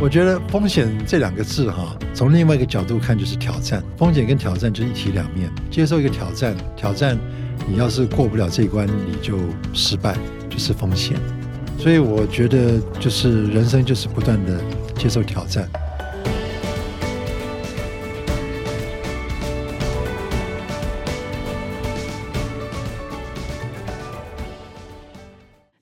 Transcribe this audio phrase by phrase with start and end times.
[0.00, 3.84] 我觉得风险这两个字哈，从另外一个角度看就是挑战。
[3.98, 5.50] 风险跟挑战就是一体两面。
[5.70, 7.18] 接受一个挑战，挑战
[7.68, 9.36] 你要是过不了这一关，你就
[9.74, 10.16] 失败，
[10.48, 11.18] 就是风险。
[11.78, 14.58] 所以我觉得就是人生就是不断的
[14.96, 15.68] 接受挑战。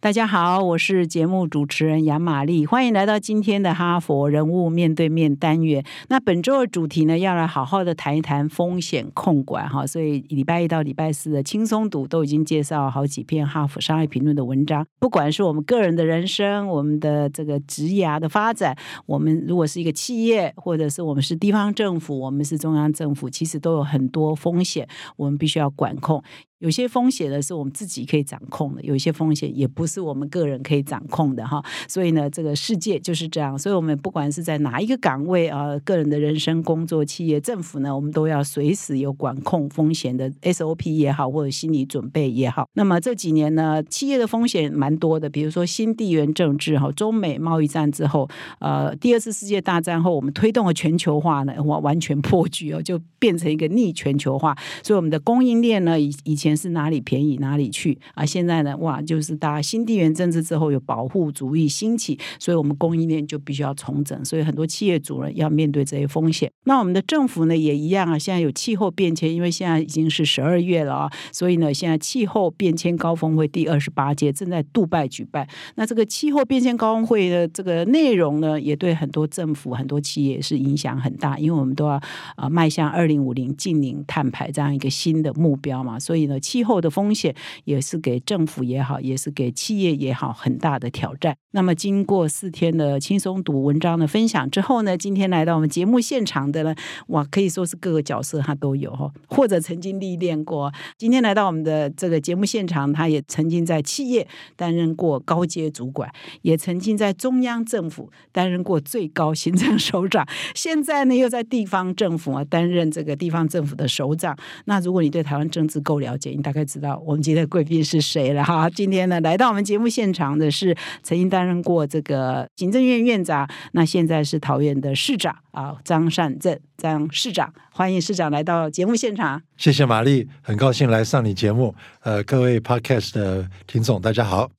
[0.01, 5.85] 大家好，我是节目主持人杨玛丽，欢迎来到今天的哈佛人物面对面单元。
[6.09, 9.85] 那本周的主题呢，要来好好的谈一谈风险控管哈。
[9.85, 14.87] 所以礼拜一到礼拜四的轻松读都已经介绍好几篇哈佛商业评论的文章。
[15.01, 24.87] 不管是我们个人的人生，我们的这个职涯的发展，我们如果是一个企业，或者是我们是地方政府，我们是中央政府，其实都有很多风险，
[25.17, 26.23] 我们必须要管控。
[26.59, 31.65] 有些风险呢是我们自己可以掌控的，有一些风险也不是我们个人可以掌控的哈。
[31.87, 33.57] 所以呢，这个世界就是这样。
[33.57, 42.69] 所以我们不管是在哪一个岗位啊，个人的人生、工作、企业、政府呢，我们都要随时有管控风险的 SOP 也好，或者心理准备也好。
[42.73, 48.29] 那么这几年呢，企业的风险蛮多的，比如说新地缘政治哈，中美贸易战之后，
[48.59, 54.57] 呃，第二次世界大战后，我们推动了全球化呢，完完全破局哦，就变成一个逆全球化。
[54.83, 56.48] 所以我们的供应链呢，以以前。
[56.57, 58.25] 是哪里便宜哪里去啊！
[58.25, 66.51] 现在呢，哇，就是大家新地缘政治之后有保护主义兴起，所以我们供应链就必须要重整，所以很多企业主呢要面对这些风险。
[66.65, 75.47] 那我们的政府呢也一样啊，现在有气候变迁，因为现在已经是十二月了啊，所以呢，现在气候变迁高峰会第二十八届正在杜拜举办。
[75.77, 82.01] 那这个气候变迁高峰会的这个内容呢，也对很多政府、很多企业是影响很大，因为我们都要
[82.37, 86.38] 啊迈向二零五零净零碳排这样一个新的目标嘛，所以呢。
[86.39, 91.37] 气候的风险也是给政府也好，也是给企业也好很大的挑战。
[91.53, 96.75] 那么，经过四天的轻松读文章的分享之后呢，今天来到我们节目现场的呢，
[97.09, 100.73] 哇，可以说是各个角色他都有哈，或者曾经历练过。
[100.97, 106.13] 今天来到我们的这个节目现场，他也曾经在企业担任过高阶主管，
[106.43, 114.37] 也曾经在中央政府担任过最高行政首长，现在呢又在地方政府啊担任这个地方政府的首长。
[114.67, 118.69] 那如果你对台湾政治够了解，你大概知道我们今天的贵宾是谁了哈。
[118.69, 129.41] 今天呢来到我们节目现场的是曾经担担任过这个行政院院长，那现在是桃园的市长啊，张善政张市长，欢迎市长来到节目现场。
[129.57, 131.73] 谢谢玛丽，很高兴来上你节目。
[132.03, 134.51] 呃，各位 Podcast 的听众，大家好。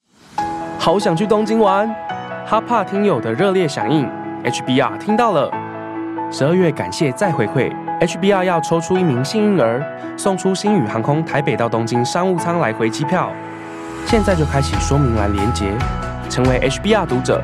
[0.80, 1.86] 好想去东京玩，
[2.48, 4.08] 哈帕听友的热烈响应
[4.46, 5.52] ，HBR 听到了。
[6.32, 9.84] 十二月感谢再回馈，HBR 要抽出一名幸运儿，
[10.18, 13.32] 送出星宇航空台北到东京商务舱来回机票。
[14.06, 15.66] 现在就开启说明栏连接，
[16.30, 17.44] 成为 HBR 读者，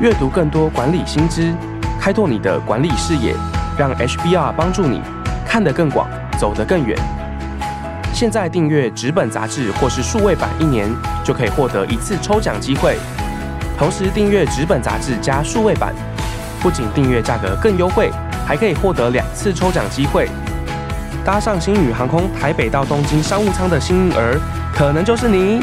[0.00, 1.54] 阅读更多管理新知，
[2.00, 3.34] 开拓你的管理视野，
[3.78, 5.00] 让 HBR 帮助你
[5.46, 6.98] 看得更广，走得更远。
[8.12, 10.88] 现在订阅纸本杂志或是数位版一年，
[11.24, 12.96] 就可以获得一次抽奖机会。
[13.76, 15.92] 同时订阅纸本杂志加数位版，
[16.60, 18.10] 不仅订阅价格更优惠，
[18.46, 20.28] 还可以获得两次抽奖机会。
[21.24, 24.38] 搭上星宇航空台北到东京商务舱的幸运儿，
[24.74, 25.60] 可能就是你。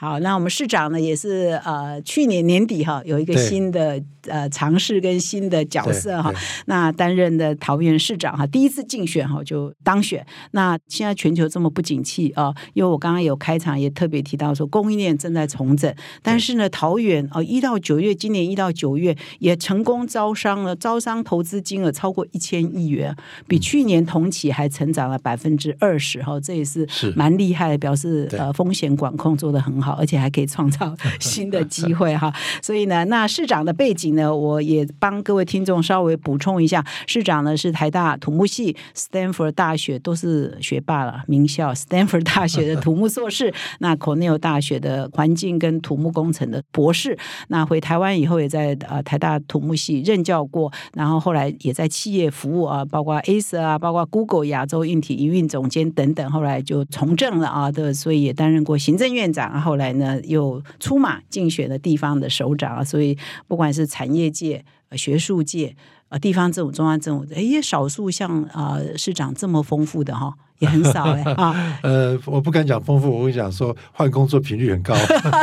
[0.00, 4.02] 好，那我们市长呢，也是呃，去年年底哈，有一个新的。
[4.28, 6.30] 呃，尝试跟新的角色哈，
[6.66, 10.24] 那担任的桃园市长哈，第一次竞选哈就当选。
[10.50, 23.16] 那现在全球这么不景气啊，因为我刚刚有开场也特别提到说，供应链正在重整，但是呢，桃园哦，一到九月，今年一到九月也成功招商了，招商投资金额超过一千亿元，
[23.48, 32.30] 比去年同期还成长了百分之二十哈，这也是蛮厉害的，表示呃风险管控做得很好，而且还可以创造 新的机会哈。
[32.60, 34.10] 所以呢，那市长的背景。
[34.10, 47.16] 呢，我也帮各位听众稍微补充一下，市长呢是台大土木系，Stanford 大学都是学霸了，名校 Stanford 大学的土木硕士， 那 Cornell 大学的环境跟土木工程的博士，
[47.48, 63.16] 那回台湾以后也在呃台大土木系任教过，然后后来也在企业服务啊，包括 Acer 啊，包括 Google 亚洲硬体营运总监等等，后来就从政了啊对，所以也担任过行政院长，后来来呢又出马竞选了地方的首长啊，所以
[63.48, 65.74] 不管是产业界、学术界、
[66.10, 70.34] 呃，地方政府、中央政府，哎，也少数像啊市长这么丰富的哈。
[70.60, 74.94] 也很少哎 啊，呃，我不敢讲丰富，我会讲说换工作频率很高。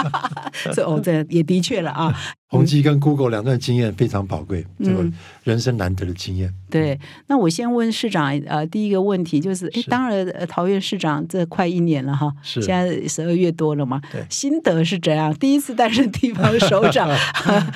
[0.74, 2.16] 这哦，这也的确了啊。
[2.50, 6.54] 宏基跟 Google 两段经验非常宝贵，这个嗯人生难得的经验。
[6.70, 6.98] 对，
[7.28, 15.34] 那我先问市长，呃，第一个问题就是，哎，是当然呃桃园市长这快一年了哈，是现在十二月多了嘛，对心得是怎样？
[15.34, 17.10] 第一次担任地方首长，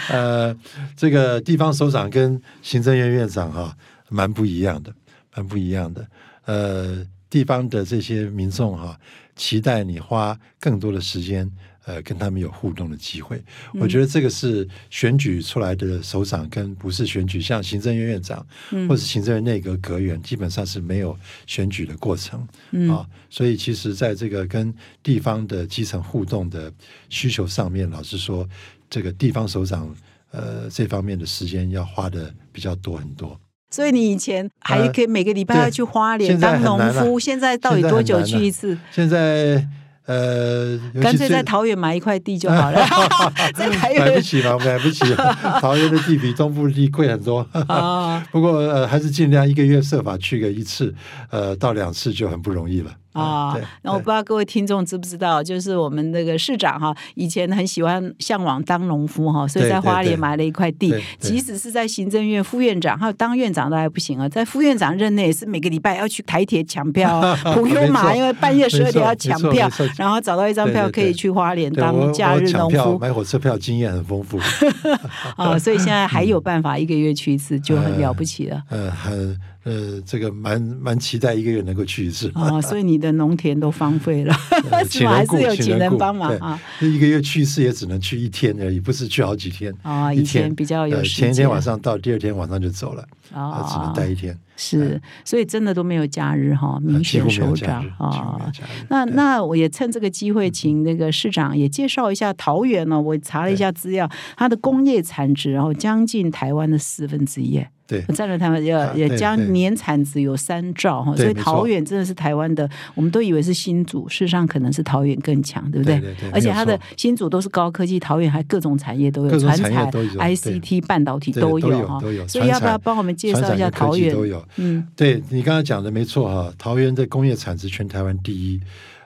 [0.09, 0.55] 呃，
[0.95, 3.75] 这个地方首长跟行政院院长哈、
[4.09, 4.93] 蛮不一样的，
[5.35, 6.07] 蛮不一样的。
[6.45, 8.99] 呃，地方的这些民众哈、
[9.35, 11.49] 期待你花更多的时间，
[11.85, 13.41] 呃，跟他们有互动的机会。
[13.79, 18.45] 我觉得这个是选举出来的首长跟不是选举，像行政院院长、
[18.89, 21.17] 或是行政院内阁阁员，基本上是没有
[21.47, 22.45] 选举的过程。
[22.71, 26.71] 嗯啊，所以其实在这个跟地方的基层互动的
[27.09, 28.45] 需求上面，老实说，
[28.89, 29.95] 这个地方首长
[30.31, 33.39] 呃这方面的时间要花的比较多很多。
[33.71, 38.77] 所以你以前还可以每个礼拜要去花莲当农夫，现在到底多久去一次？
[38.91, 39.65] 现在
[40.05, 42.85] 呃，干脆在桃园买一块地就好了，
[43.55, 45.05] 在台买不起嘛，买不起，
[45.61, 47.47] 桃园的地比东部地贵很多。
[47.67, 50.93] 啊 不过呃，还是尽量一个月设法去个一次，
[51.29, 52.91] 呃，到两次就很不容易了。
[53.13, 72.97] 啊，那我不知道各位听众知不知道，就是我们那个市长哈，以前很喜欢向往当农夫哈，所以在花莲买了一块地即使是在行政院副院长，还有当院长都还不行啊，在副院长任内也是每个礼拜要去台铁抢票啊，普 悠没玛，错因为半夜十二点要抢票然后找到一张票可以去花莲当假日农夫。
[72.99, 74.39] 买火车票经验很丰富。
[75.35, 78.61] 啊，所以现在还有办法 一个月去一次，就很了不起了。
[78.69, 82.31] 呃，很呃，这个蛮蛮期待一个月能够去一次。
[82.33, 84.35] 啊， 所以你的农田都荒废了，
[84.89, 86.59] 请人雇是有请人帮忙啊？
[86.79, 89.73] 一个月去一次也只能去一天而已，不是去好几天。
[89.83, 93.03] 啊，以一天前比较有呃，前一天晚上到，第二天晚上就走了，
[93.33, 94.37] 啊，只能啊待一天。
[94.57, 98.51] 是，所以真的都没有假日哈，明显首长啊。
[98.89, 103.01] 那那我也趁这个机会，请那个市长也介绍一下桃园呢。
[103.01, 107.59] 我查了一下资料，它的工业产值然后将近台湾的四分之一，
[107.99, 115.99] 对占了台湾也啊对也将年产值有三兆哈，所以桃园真的是台湾的，我们都以为是新竹，事实上可能是桃园更强，对不对？
[115.99, 121.99] 对对对而且它的新竹都是高科技，桃园还各种产业都有，传产产业都有、对 ICT、半导体都有哈。
[122.27, 124.13] 所以要不要帮我们介绍一下桃园？
[124.13, 124.43] 都有。
[124.57, 128.59] 嗯，对你刚才讲的没错哈，桃园的工业产值全台湾第一，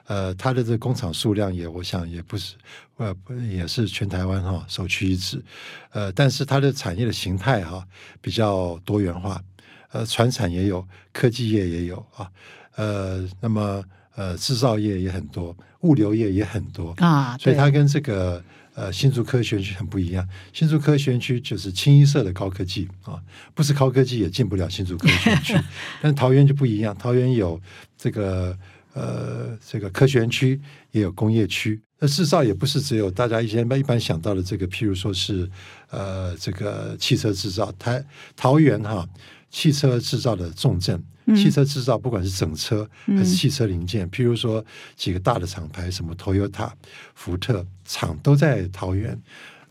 [0.06, 2.54] 呃，它的这个工厂数量也，我想也不是，
[2.96, 5.42] 呃，不也是全台湾哈首屈一指，
[5.90, 7.86] 呃，但是它的产业的形态哈
[8.20, 9.42] 比较多元化，
[9.90, 12.30] 呃，船产也有，科技业也有啊，
[12.76, 13.82] 呃，那么
[14.14, 18.42] 呃，制造业也很多，物流业也很多，啊，所以它跟这个
[18.74, 20.26] 呃新竹科学园区很不一样。
[20.52, 23.20] 新竹科学园区就是清一色的高科技啊，
[23.54, 25.54] 不是高科技也进不了新竹科学园区。
[26.00, 27.60] 但桃园就不一样，桃园有
[27.98, 28.56] 这个
[28.96, 30.58] 呃这个科学园区，
[30.90, 31.80] 也有工业区。
[31.98, 35.48] 那制造也不是只有大家以前一般想到的这个，譬如说是
[35.90, 38.04] 呃这个汽车制造，台
[38.34, 39.06] 桃园哈
[39.50, 41.02] 汽车制造的重镇。
[41.34, 44.64] 汽车制造不管是整车还是汽车零件，譬如说
[44.94, 46.70] 几个大的厂牌，什么 Toyota、
[47.16, 49.20] 福特厂都在桃园。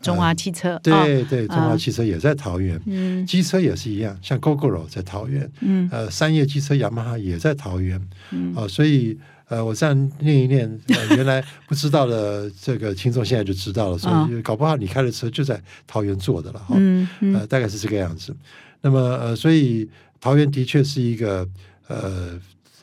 [0.06, 2.80] 中华汽车，对、哦对，中华汽车也在桃园。
[2.86, 3.26] 嗯。
[3.26, 5.88] 机车也是一样，像 GoGoRo 在桃园，嗯。
[5.92, 8.00] 呃，三叶机车雅马哈也在桃园，
[8.30, 8.54] 嗯。
[8.54, 9.18] 啊、所以
[9.48, 17.34] 呃，我这样念一念，呃、 原来不知道的这个听众现在就知道了，所以搞不好你开的车就在桃园做的了哈，嗯嗯。
[17.34, 18.34] 呃，大概是这个样子。
[18.80, 19.88] 那么呃，所以
[20.20, 21.48] 桃园的确是一个
[21.88, 22.38] 呃，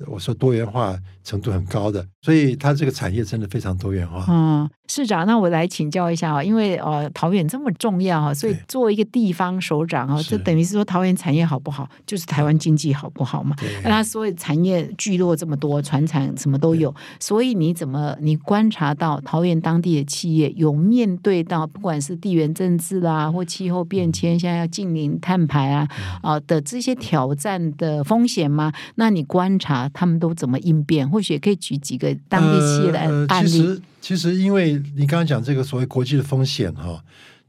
[0.08, 4.26] 我说多元化程度很高的，所以它这个产业真的非常多元化。
[4.28, 13.56] 嗯，市长，那我来请教一下啊，因为呃桃园这么重要啊，所以对作为一个地方首长啊，是这等于是说桃园产业好不好，就是台湾经济好不好嘛？
[13.60, 25.88] 对那它所有产业聚落这么多，船产什么都有，所以你怎么你观察到桃园当地的企业有面对到不管是地缘政治啦，或气候变迁，现在要近零碳排啊
[26.22, 28.74] 啊的这些挑战的风险吗？
[28.96, 31.10] 那你观察他们都怎么应变？
[31.14, 33.48] 或许也可以举几个当地企业的案例。
[33.48, 37.02] 其实，其实因为你刚刚讲这个所谓国际的风险哈，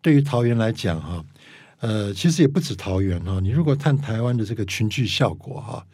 [0.03, 1.25] 对于桃园来讲哈，
[1.81, 3.41] 呃，其实也不止桃园哈。
[3.41, 5.85] 你如果看台湾的这个群聚效果哈，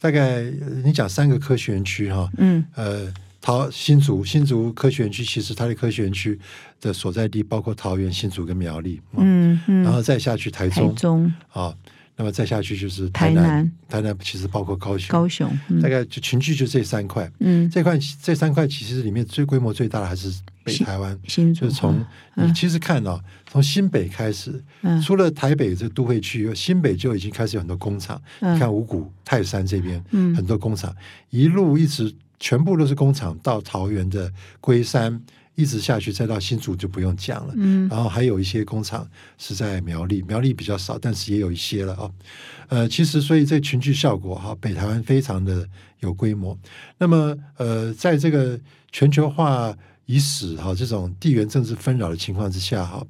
[0.00, 6.38] 大概呃你讲三个科学园区哈，嗯呃，桃新竹新竹科学园区，其实它的科学园区
[6.80, 11.74] 的所在地包括桃园、新竹跟苗栗，嗯嗯，然后再下去台中台中中、啊，
[12.20, 15.80] 那么再下去就是台台南，台南其实包括高雄，高雄，嗯。
[15.80, 17.30] 大概就群聚就这三块。
[17.38, 20.28] 嗯，这块这三块其实里面最规模最大的还是
[20.64, 21.16] 北台湾，
[21.54, 22.48] 就是从嗯。
[22.48, 25.00] 你其实看哦，从新北开始，嗯。
[25.00, 28.20] 除了台北这都会区，新北就已经开始有很多工厂。
[28.40, 28.56] 嗯。
[28.56, 30.34] 你看五股、泰山这边，嗯。
[30.34, 30.92] 很多工厂，
[31.30, 35.22] 一路一直全部都是工厂，到桃园的龟山。
[35.58, 37.52] 一直下去，再到新竹就不用讲了。
[37.56, 39.04] 嗯然后还有一些工厂
[39.38, 42.08] 是在苗栗，苗栗比较少，但是也有一些了啊。
[42.68, 46.56] 呃，其实所以这群聚效果哈，北台湾非常的有规模。
[46.96, 48.56] 那么呃，在这个
[48.92, 53.04] 全球化已史哈这种地缘政治纷扰的情况之下哈，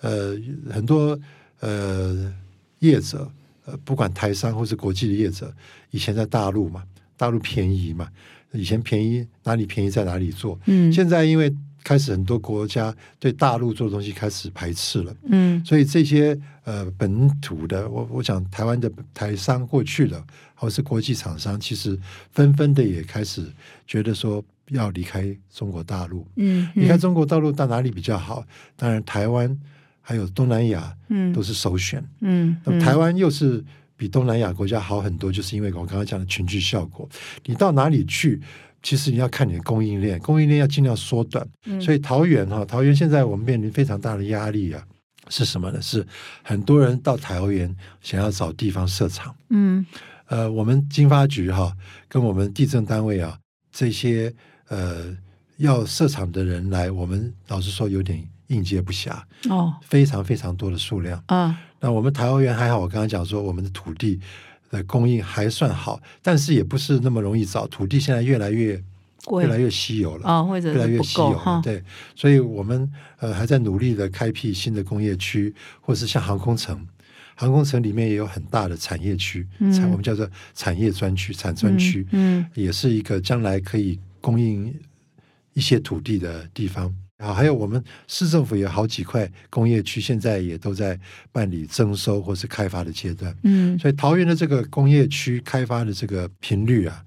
[0.00, 0.38] 呃，
[0.70, 1.18] 很多
[1.58, 2.32] 呃
[2.78, 3.28] 业者
[3.64, 5.52] 呃不管台商或是国际的业者，
[5.90, 6.84] 以前在大陆嘛，
[7.16, 8.08] 大陆便宜嘛，
[8.52, 11.52] 以前便宜哪里便宜在哪里做，嗯现在因为
[11.88, 20.22] 开始很多国家对大陆做的东西开始排斥了，嗯所以这些呃本土的，我我讲台湾的台商过去的，
[20.54, 21.98] 或是国际厂商，其实
[22.32, 23.42] 纷纷的也开始
[23.86, 26.26] 觉得说要离开中国大陆。
[26.36, 28.44] 嗯，离开中国大陆到哪里比较好？
[28.76, 29.58] 当然，台湾
[30.02, 32.04] 还有东南亚嗯都是首选。
[32.20, 33.64] 嗯那么台湾又是
[33.96, 37.08] 比东南亚国家好很多，就是因为我刚刚讲的群聚效果。
[37.46, 38.40] 你到哪里去，
[38.82, 41.46] 其实你要看你的供应链，供应链要尽量缩短。
[41.66, 44.82] 嗯所以桃园哈，桃园现在我们面临非常大的压力啊，
[45.28, 45.80] 是什么呢？
[45.82, 46.06] 是
[46.42, 49.34] 很多人到桃园想要找地方设厂。
[49.50, 49.84] 嗯
[50.26, 51.72] 呃，我们经发局哈，
[52.08, 53.38] 跟我们地震单位啊，
[53.72, 54.32] 这些
[54.68, 55.16] 呃
[55.56, 59.18] 要设厂的人来，我们老实说有点应接不暇，
[59.48, 61.22] 哦非常非常多的数量。
[61.26, 64.20] 啊那我们桃园还好，我刚刚讲说我们的土地
[64.70, 68.82] 的供应还算好，但是也不是那么容易找，土地现在越来越
[69.40, 70.28] 越来越稀有了。
[70.28, 71.82] 哦，或者越来越稀有了，对，
[72.14, 76.86] 所以我们呃还在努力的开辟新的工业区，或是像航空城，
[77.34, 84.74] 航空城里面也有很大的产业区，嗯产我们叫做产业专区、产专区，嗯也是一个将来可以供应
[85.54, 86.94] 一些土地的地方。
[87.18, 90.98] 啊，还有我们市政府有好几块工业区，现在也都在
[91.32, 93.34] 办理征收或是开发的阶段。
[93.42, 97.04] 嗯所以桃园的这个工业区开发的这个频率啊，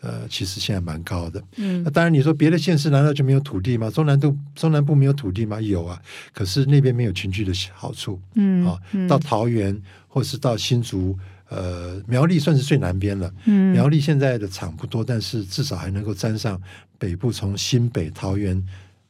[0.00, 1.42] 呃，其实现在蛮高的。
[1.56, 3.90] 嗯那当然，你说别的县市难道就没有土地吗？
[3.90, 5.58] 中南部中南部没有土地吗？
[5.58, 5.98] 有啊，
[6.34, 8.78] 可是那边没有群聚的好处嗯啊。
[9.08, 9.74] 到桃园
[10.06, 11.18] 或是到新竹，
[11.48, 13.32] 呃，苗栗算是最南边了。
[13.46, 16.60] 嗯苗栗现在的厂不多，但是至少还能够沾上
[16.98, 18.62] 北部，从新北、桃园，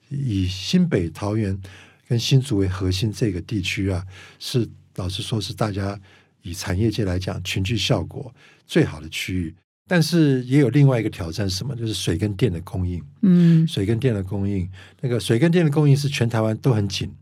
[0.08, 1.58] 以新北、桃园
[2.08, 4.04] 跟新竹为核心这个地区啊，
[4.38, 5.98] 是老实说是大家
[6.42, 8.32] 以产业界来讲群聚效果
[8.66, 9.54] 最好的区域。
[9.86, 11.76] 但是也有另外一个挑战，是什么？
[11.76, 13.02] 就是水跟电的供应。
[13.20, 14.66] 嗯水跟电的供应，
[15.02, 17.12] 那个水跟电的供应是全台湾都很紧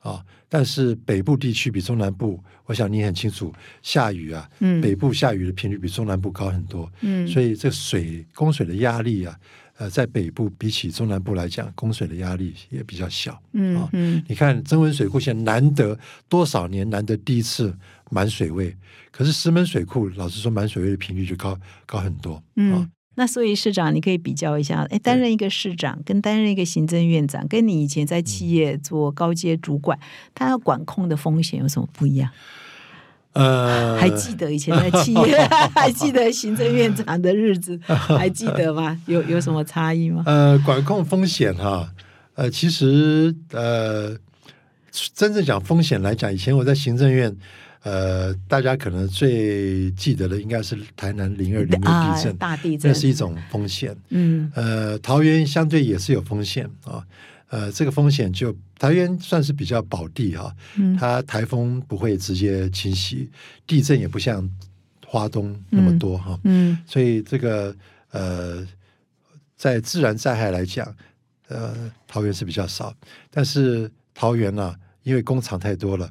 [0.00, 9.34] 啊，但是北部地区比中南部，我想你很清楚，下雨啊，嗯北部下雨的频率比中南部高很多，嗯所以这水供水的压力啊，
[9.80, 13.32] 呃，在北部比起中南部来讲，供水的压力也比较小。
[13.32, 17.74] 啊嗯嗯你看增温水库现在难得多少年难得第一次
[18.10, 18.76] 满水位，
[19.10, 22.42] 可是石门水库老实说满水位的频率就高高很多啊。
[22.56, 22.90] 嗯。
[23.14, 29.98] 那所以市长，你可以比较一下，哎，担任一个市长跟担任一个行政院长，跟你以前在企业做高阶主管，
[30.34, 32.30] 他要管控的风险有什么不一样？
[33.32, 35.38] 呃，还记得以前在企业，
[35.74, 39.00] 还记得行政院长的日子， 还记得吗？
[39.06, 40.24] 有有什么差异吗？
[40.26, 41.88] 呃，管控风险哈，
[42.34, 44.16] 呃，其实呃，
[45.14, 47.34] 真正讲风险来讲，以前我在行政院，
[47.84, 53.96] 呃，大家可能最记得的应该是台南零二零六啊地震，，大地震那是一种风险。
[54.08, 57.00] 嗯呃，桃园相对也是有风险啊。
[57.50, 60.96] 呃，这个风险就桃园算是比较保地哈、嗯。
[60.96, 63.28] 它台风不会直接侵袭，
[63.66, 64.48] 地震也不像
[65.04, 66.78] 花东那么多哈、嗯。
[66.86, 67.74] 所以这个
[68.12, 68.66] 呃，
[69.56, 70.94] 在自然灾害来讲，
[71.48, 72.94] 呃，桃园是比较少，
[73.30, 76.08] 但是桃园呢、因为工厂太多了，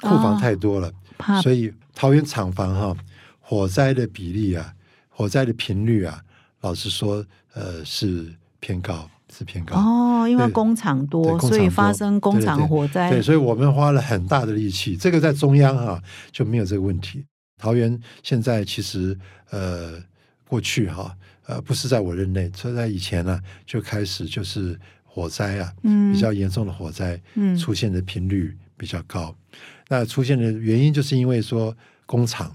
[0.00, 1.40] 库房太多了，怕。
[1.40, 2.96] 所以桃园厂房哈、
[3.38, 4.74] 火灾的比例啊，
[5.08, 6.20] 火灾的频率啊，
[6.62, 9.76] 老实说，呃，是偏高，是偏高。
[9.76, 13.10] 哦，因为工厂对多，所以发生工厂火灾。
[13.10, 14.96] 对，所以我们花了很大的力气。
[14.96, 17.24] 这个在中央哈、就没有这个问题。
[17.56, 19.16] 桃园现在其实
[19.50, 20.02] 呃
[20.48, 21.14] 过去哈、
[21.46, 29.34] 呃不是在我任内，所以在以前呢、就开始就是火灾啊，嗯比较严重的火灾嗯出现的频率比较高。
[29.88, 32.54] 那出现的原因就是因为说工厂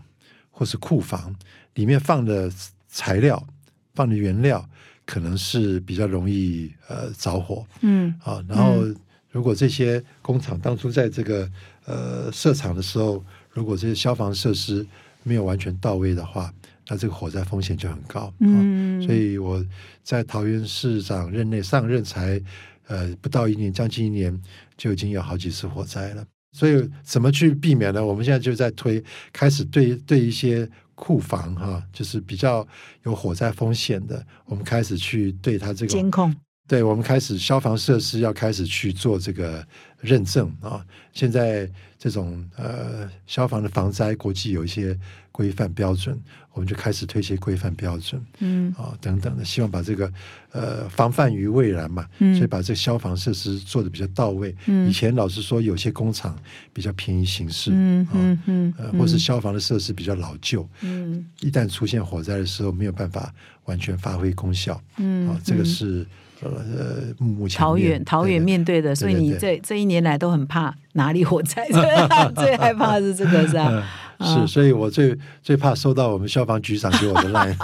[0.49, 1.35] 或是库房
[1.75, 2.49] 里面放的
[2.87, 3.45] 材料、
[3.93, 4.67] 放的原料
[5.05, 7.65] 可能是比较容易呃着火。
[7.81, 8.83] 嗯啊，然后
[9.31, 11.49] 如果这些工厂当初在这个
[11.85, 14.85] 呃设厂的时候，如果这些消防设施
[15.23, 16.53] 没有完全到位的话，
[16.87, 18.21] 那这个火灾风险就很高。
[18.21, 19.63] 啊、嗯，所以我
[20.03, 22.41] 在桃园市长任内上任才
[22.87, 24.41] 呃不到一年，将近一年
[24.77, 26.25] 就已经有好几次火灾了。
[26.51, 28.05] 所以怎么去避免呢？
[28.05, 32.67] 我们现在就在推，开始对对一些库房哈，就是比较
[33.03, 36.33] 有火灾风险的，我们开始去对它这个监控
[36.67, 39.63] 对，我们开始消防设施要开始去做这个
[39.99, 40.83] 认证啊。
[41.13, 44.97] 现在这种呃消防的防灾，国际有一些
[45.35, 46.17] 规范标准，
[46.53, 50.09] 我们就开始推一些规范标准，嗯啊等等的，希望把这个
[50.53, 54.55] 呃防范于未然嘛，嗯所以把这个消防设施做的比较到位。
[54.67, 56.33] 嗯以前老实说，有些工厂
[56.71, 63.33] 比较便宜行事，嗯啊嗯嗯呃，或是消防的设施比较老旧，嗯一旦出现火灾的时候，没有办法
[63.65, 64.81] 完全发挥功效。
[64.95, 66.05] 嗯啊，这个嗯是
[66.41, 71.67] 呃呃目前桃面园桃园对面对的，所以你对这这一年来都很怕哪里火灾，
[72.35, 73.83] 最害怕的是这个是吧？
[74.17, 77.55] 嗯是，所以我最最怕收到我们消防局长给我的 line。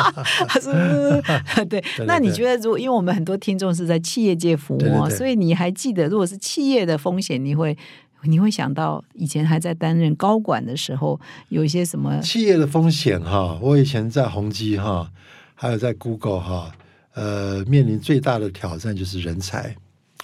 [0.60, 1.82] 是，对。
[2.06, 7.76] 那你对觉得，如果因为我们很多听众是在企业界服务所以你还记得，如果是企业的风险，你会
[8.24, 12.18] 你会想到以前还在担任高管的时候，有一些什么？
[12.20, 15.10] 企业的风险哈，我以前在宏基哈，
[15.54, 16.72] 还有在 Google 哈，
[17.14, 19.76] 呃，面临最大的挑战就是人才。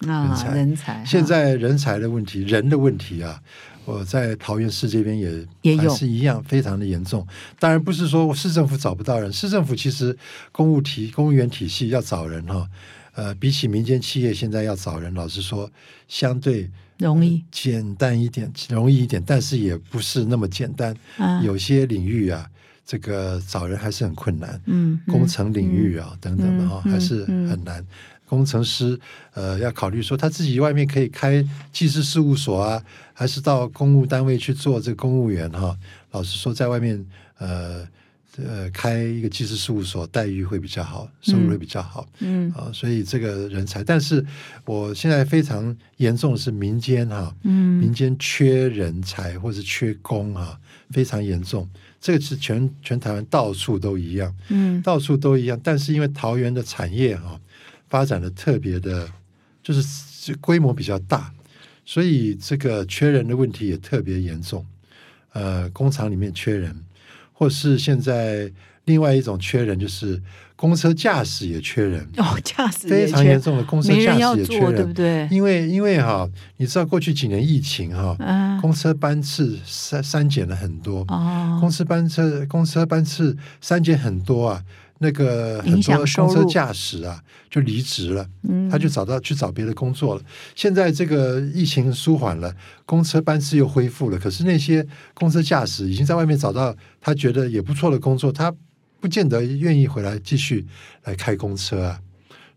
[0.06, 1.04] 啊，才人才。
[1.04, 3.42] 现在人才的问题，人的问题啊，
[3.88, 7.26] 我在桃园市这边也也是一样，非常的严重。
[7.58, 10.14] 当然不是说市政府找不到人，市政府其实
[10.52, 12.68] 公务体公务员体系要找人哈，
[13.14, 15.70] 呃，比起民间企业现在要找人，老实说，
[16.06, 20.94] 相对容易简单一点，容易一点，但是也不是那么简单。
[21.16, 22.46] 啊，有些领域啊，
[22.84, 24.60] 这个找人还是很困难。
[24.66, 27.82] 嗯工程领域啊、等等的哈、嗯还是嗯很难。
[28.28, 28.98] 工程师
[29.32, 31.42] 呃要考虑说他自己外面可以开
[31.72, 32.82] 技师事务所啊，
[33.14, 35.76] 还是到公务单位去做这个公务员哈、
[36.12, 37.04] 老实说，在外面
[37.38, 37.88] 呃
[38.36, 42.06] 呃开一个技师事务所，待遇会比较好，收入会比较好。
[42.20, 44.24] 嗯啊，所以这个人才，但是
[44.64, 50.58] 我现在非常严重的是民间哈、嗯民间缺人才或是缺工啊，
[50.90, 51.68] 非常严重。
[52.00, 55.58] 这个是全全台湾到处都一样，嗯到处都一样。
[55.64, 57.40] 但是因为桃园的产业哈、
[57.88, 59.08] 发展的特别的，
[59.62, 61.32] 就是规模比较大，
[61.84, 64.64] 所以这个缺人的问题也特别严重。
[65.32, 66.74] 呃，工厂里面缺人，
[67.32, 68.50] 或是现在
[68.86, 70.20] 另外一种缺人，就是
[70.56, 72.04] 公车驾驶也缺人。
[72.16, 75.28] 哦，驾驶非常严重的公车驾驶也缺人，对不对？
[75.30, 84.64] 因为因为哈，你知道过去几年疫情哈，嗯公车班次删删减了很多，哦公，车班车公车班次删减很多啊，
[84.98, 90.22] 那个很多公车驾驶啊就离职了，嗯他就找到去找别的工作了。
[90.54, 98.52] 现在这个疫情舒缓了，公车班次又恢复了，可是那些公车驾驶已经在外面找到他觉得也不错的工作，他
[99.00, 100.66] 不见得愿意回来继续
[101.04, 102.00] 来开公车啊。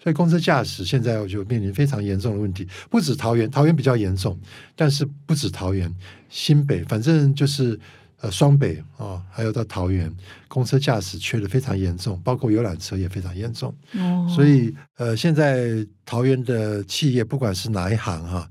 [0.04, 4.36] 所以公车驾驶现在就面临非常严重的问题，不止桃园，桃园比较严重，
[4.75, 5.93] 但是不止桃园，
[6.27, 7.80] 新北反正就是
[8.22, 10.12] 呃双北啊、哦，还有到桃园，
[10.48, 13.76] 公车驾驶缺的非常严重，包括游览车也非常严重。
[13.94, 18.50] 哦所以呃，现在桃园的企业不管是哪一行哈、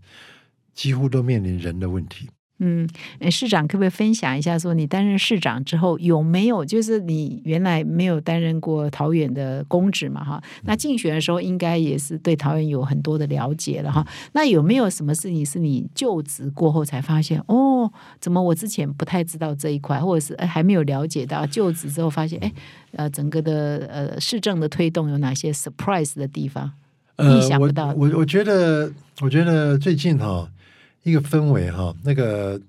[0.74, 2.28] 几乎都面临人的问题。
[2.62, 10.42] 嗯，诶市长可不可以分享一下，说你担任市长之后有没有，就是你原来没有担任过桃园的公职嘛，哈？
[10.64, 14.06] 那竞选的时候应该也是对桃园有很多的了解了哈。
[14.32, 22.52] 那有没有什么事情是你就职过后才发现，哦，怎么我之前不太知道这一块，或者是还没有了解到，就职之后发现，哎，
[22.92, 26.70] 呃，整个的呃市政的推动有哪些 surprise 的地方？
[27.18, 30.48] 意想不到我我觉得，我觉得最近哈、
[31.02, 32.60] 一个氛围哈、那个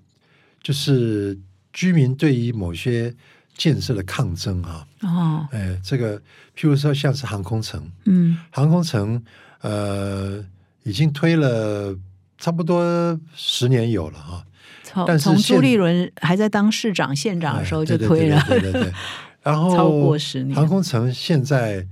[0.62, 1.38] 就是
[1.72, 3.14] 居民对于某些
[3.56, 6.18] 建设的抗争哈、哦，哎，这个
[6.56, 8.38] 譬如说像是航空城，嗯。
[8.50, 9.22] 航空城
[9.60, 10.44] 呃
[10.84, 11.96] 已经推了
[12.38, 14.44] 差不多十年有了哈、
[14.82, 18.92] 从但是从朱立伦还在当市长、县长的时候就推了，哎对对对对对对。
[19.42, 20.54] 然后超过十年。
[20.54, 21.84] 航空城现在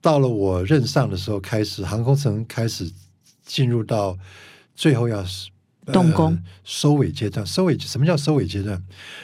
[0.00, 2.90] 到了我任上的时候开始，航空城开始
[3.44, 4.18] 进入到
[4.76, 5.50] 最后要是
[5.86, 7.44] 呃动工收尾阶段。
[7.44, 8.80] 收尾什么叫收尾阶段？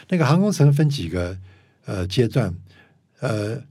[0.08, 1.38] 那个航空城分几个
[1.84, 2.52] 呃阶段，
[3.20, 3.62] 呃，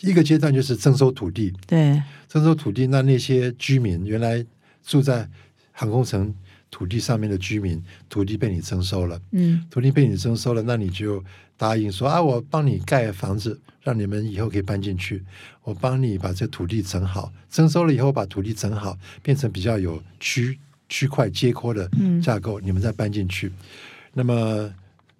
[0.00, 4.44] 一个阶段就是征收土地，对，征收土地，那那些居民原来
[4.84, 5.28] 住在
[5.72, 6.34] 航空城
[6.70, 9.20] 土地上面的居民，土地被你征收了。
[9.32, 11.24] 嗯土地被你征收了，那你就
[11.56, 15.24] 答应说啊，我帮你盖房子，让你们以后可以搬进去。
[15.62, 22.20] 我帮你把这土地整好，征收了以后把土地整好，变成比较有区区块接口的嗯。
[22.20, 23.52] 架构，你们再搬进去。
[24.14, 24.72] 那么，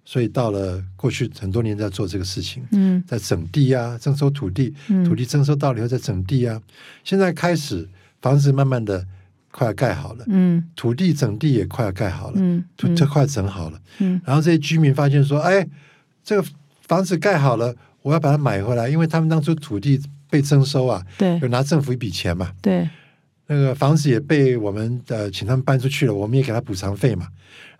[0.03, 3.03] 所以到了过去很多年在做这个事情，嗯。
[3.07, 5.03] 在整地啊，征收土地，嗯。
[5.05, 6.61] 土地征收到了以后再整地啊。
[7.03, 7.87] 现在开始
[8.21, 9.05] 房子慢慢的
[9.51, 10.63] 快要盖好了，嗯。
[10.75, 12.63] 土地整地也快要盖好了，嗯。
[12.75, 13.79] 土这快整好了。
[13.99, 14.19] 嗯。
[14.25, 15.67] 然后这些居民发现说：“哎，
[16.23, 16.47] 这个
[16.81, 21.39] 房子盖好了，我要把它买回来，因为他们当初土地被征收啊，对。
[21.39, 22.51] 有拿政府一笔钱嘛。
[22.61, 22.89] 对，
[23.51, 27.27] 那个房子也被我们呃请他们搬出去了，我们也给他补偿费嘛。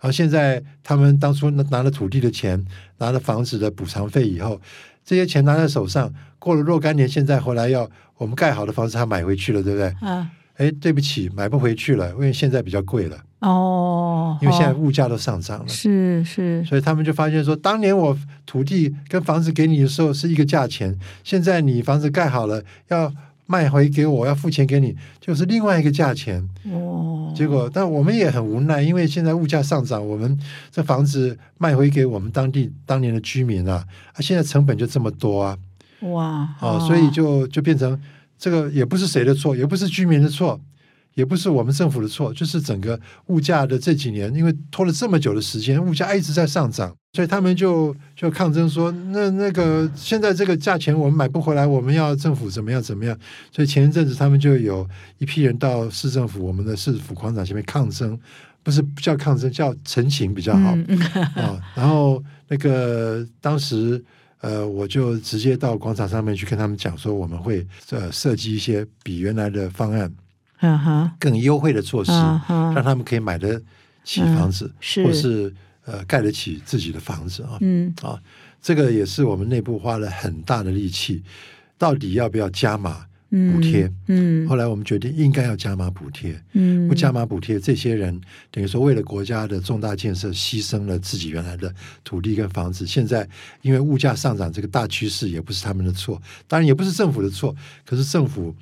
[0.00, 2.62] 后现在他们当初拿拿了土地的钱，
[2.98, 4.60] 拿了房子的补偿费以后，
[5.04, 9.94] 这些钱拿在手上，过了若干年，现在回来要我们盖好的房子他买回去了，对不对？
[10.02, 15.68] 嗯，哎，对不起，买不回去了，因为现在比较贵了，哦，因为现在哦物价都上涨了。
[15.68, 23.12] 是是，所以他们就发现说，当年我土地跟房子给你的时候是一个价钱，现在你房子盖好了要
[23.50, 26.48] 卖回给我，要付钱给你，就是另外一个价钱。
[26.72, 30.38] 哦，结果，但我们也很无奈，因为现在物价上涨，我们
[30.70, 35.58] 这房子卖回给我们当地当年的居民啊，啊，现在成本就这么多啊，
[36.02, 38.00] 哇，啊，所以就就变成
[38.38, 40.60] 这个也不是谁的错，也不是居民的错。
[41.14, 53.18] 也不是我们政府的错，就是整个物价的这几年，因为拖了这么久的时间，物价一直在上涨，所以他们就就抗争说，那那个现在这个价钱我们买不回来，我们要政府怎么样怎么样。
[53.50, 58.18] 所以前一阵子他们就有一批人到市政府，我们的市府广场前面抗争，
[58.62, 60.70] 不是叫抗争，叫陈情比较好。
[61.34, 64.02] 啊，然后那个当时
[64.40, 70.10] 呃，我就直接到广场上面去跟他们讲说，我们会呃设计一些比原来的方案
[71.18, 73.60] 更优惠的措施，让他们可以买得
[74.04, 74.70] 起房子，
[75.04, 75.52] 或是
[75.84, 77.58] 呃盖得起自己的房子啊。
[77.60, 78.20] 嗯啊，
[78.60, 81.22] 这个也是我们内部花了很大的力气，
[81.78, 83.90] 到底要不要加码嗯，补贴？
[84.08, 88.20] 嗯后来我们决定应该要加码补贴，嗯，不加码补贴，这些人
[88.50, 92.84] 等于说为了国家的重大建设牺牲了自己原来的土地跟房子。
[92.86, 93.28] 现在
[93.62, 97.54] 因为物价上涨这个大趋势，也不是他们的错，当然也不是政府的错，
[97.86, 98.54] 可是政府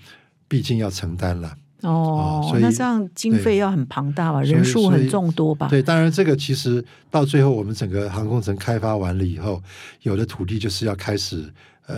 [0.47, 1.57] 毕竟要承担了。
[1.83, 4.43] 哦啊所，以那这样经费要很庞大吧？
[4.43, 5.69] 人数很众多吧？
[5.69, 9.63] 对，当然这个其实到最后，我们整个航空城开发完了以后，
[10.03, 11.45] 有的土地就是要开始
[11.87, 11.97] 呃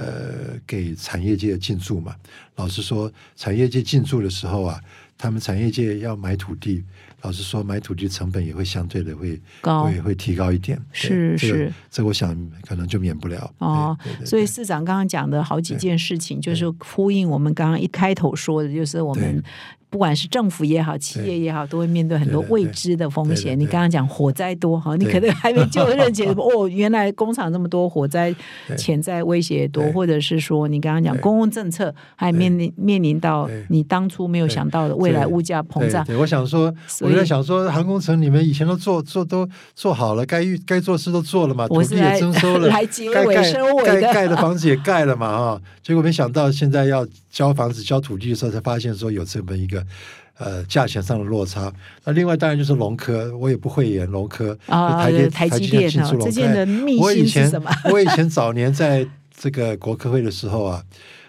[0.67, 2.15] 给产业界进驻嘛。
[2.57, 4.79] 老实说，产业界进驻的时候啊，
[5.17, 6.85] 他们产业界要买土地，
[7.23, 9.85] 老实说，买土地成本也会相对的会高。
[9.85, 10.81] 会会提高一点。
[10.93, 11.73] 是是。
[11.91, 12.35] 这个我想
[12.67, 13.53] 可能就免不了。
[13.59, 19.45] 哦所以市长刚刚讲的好几件事情，就是呼应我们刚刚一开头说的，就是我们对
[19.91, 23.59] 不管是政府也好，企业也好，都会面对很多未知的风险。
[23.59, 28.33] 你刚刚讲火灾多哈，你可能还没就任解， 哦，原来工厂这么多火灾
[28.79, 36.07] 潜在威胁多，或者是说你刚刚讲公共政策还面临面临到你当初没有想到的未来物价膨胀。
[36.19, 44.01] 我想说，我在想说，航空城你们以前都做做都做好了，该该做事都做了嘛，土地也征收了， 来结尾收尾的。
[44.01, 49.85] 该盖的房子也盖了嘛啊，结果没想到现在要交房子、交土地的时候，才发现说有这么一个。
[50.43, 51.71] 呃，价钱上的落差。
[52.03, 57.63] 那另外当然就是农科，我也不会演农科啊就台积台积积电电啊这进驻龙我以前
[57.93, 60.83] 我以前早年在这个国科会的时候啊，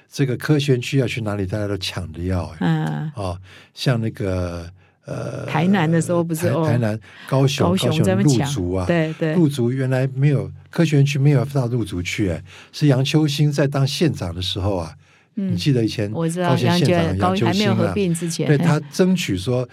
[0.10, 2.58] 这个科学园区要去哪里，大家都抢着要哎。
[2.62, 3.38] 嗯，哦，
[3.74, 4.66] 像那个
[5.04, 14.96] 呃，台南的时候不是哦台台南、高雄、高雄在那边抢鹿竹啊，对对鹿竹原来没有科学园区没有到入竹去，哎，是杨秋兴在当县长的时候啊，
[15.36, 19.68] 嗯你记得以前我知道高雄杨县长高杨秋兴还没有合啊，并之前，对他争取说，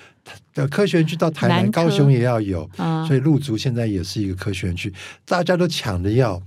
[0.55, 3.05] 的科学园区到台南、高雄也要有，啊。
[3.07, 4.93] 所以陆竹现在也是一个科学园区，
[5.25, 6.41] 大家都抢着要，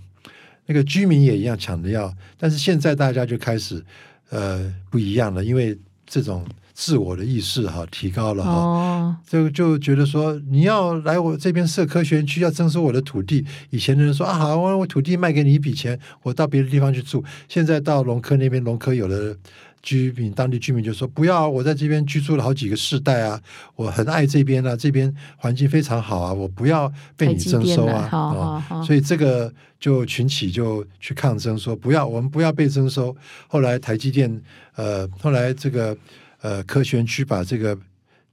[0.66, 3.84] 那个居民也一样抢着要，但是现在大家就开始
[4.30, 8.52] 呃不一样了，因为这种自我的意识哈提高了哈。
[8.52, 13.46] 哦，就就觉得说，你要来我这边设科学园区，要征收我的土地。
[13.70, 17.24] 以前的人说啊，好，我我土地卖给你一笔钱，我到别的地方去住。
[17.48, 19.36] 现在到龙科那边，龙科有的
[19.82, 23.40] 居民，当地居民就说不要，我在这边居住了好几个世代啊，
[23.76, 28.08] 我很爱这边啊，这边环境非常好啊，我不要被你征收啊。
[28.10, 33.16] 好好哦好，所以这个就群起就去抗争，说不要，我们不要被征收。
[33.48, 34.42] 后来台积电，
[34.76, 35.98] 呃，后来这个
[36.42, 37.78] 呃科学区把这个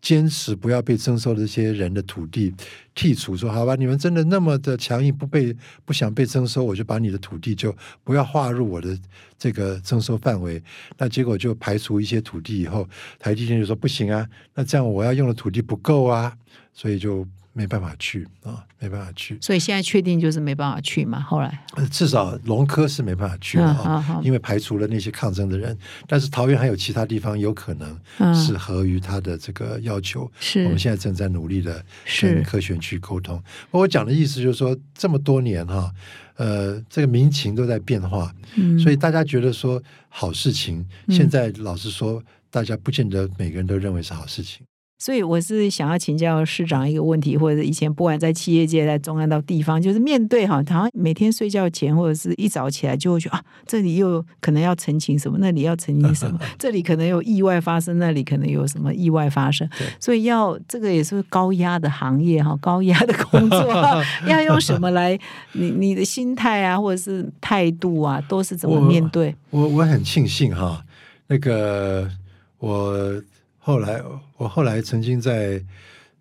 [0.00, 2.54] 坚持不要被征收的这些人的土地
[2.94, 8.96] 剔除，说好吧，你们真的那么的强硬，不被不想被征收，我就把你的土地就不要划入我的
[9.36, 10.62] 这个征收范围。
[10.96, 16.32] 那结果就排除一些土地以后，台积电就说不行啊，那这样我要用的土地不够啊，
[16.72, 17.26] 所以就
[17.58, 19.36] 没办法去啊，没办法去。
[19.40, 21.18] 所以现在确定就是没办法去嘛。
[21.18, 25.76] 后来，呃至少龙科是没办法去的嗯啊、好好因为排除了那些抗争的人。
[26.06, 30.30] 但是桃园还有其他地方有可能嗯是合于他的这个要求。
[30.38, 33.42] 是我们现在正在努力的是跟科学园区沟通。
[33.72, 35.92] 我讲的意思就是说，这么多年哈、
[36.36, 44.64] 呃，这个民情都在变化，嗯，所以大家觉得说好事情，嗯现在老实说，大家不见得每个人都认为是好事情。
[44.98, 59.68] 所以我是想要请教市长一个问题，或者以前不管在企业界、在中央到地方，就是面对哈，好像每天睡觉前或者是一早起来就会觉得啊，这里又可能要澄清什么，那里要澄清什么， 这里可能有意外发生，那里可能有什么意外发生，
[60.00, 63.72] 所以要这个也是高压的行业哈，高压的工作，
[64.26, 65.16] 要用什么来
[65.52, 69.32] 你你的心态啊，或者是态度啊，都是怎么面对？
[69.50, 70.84] 我我很庆幸哈，
[71.28, 72.10] 那个
[72.58, 73.22] 我。
[73.68, 74.02] 后来，
[74.38, 75.62] 我后来曾经在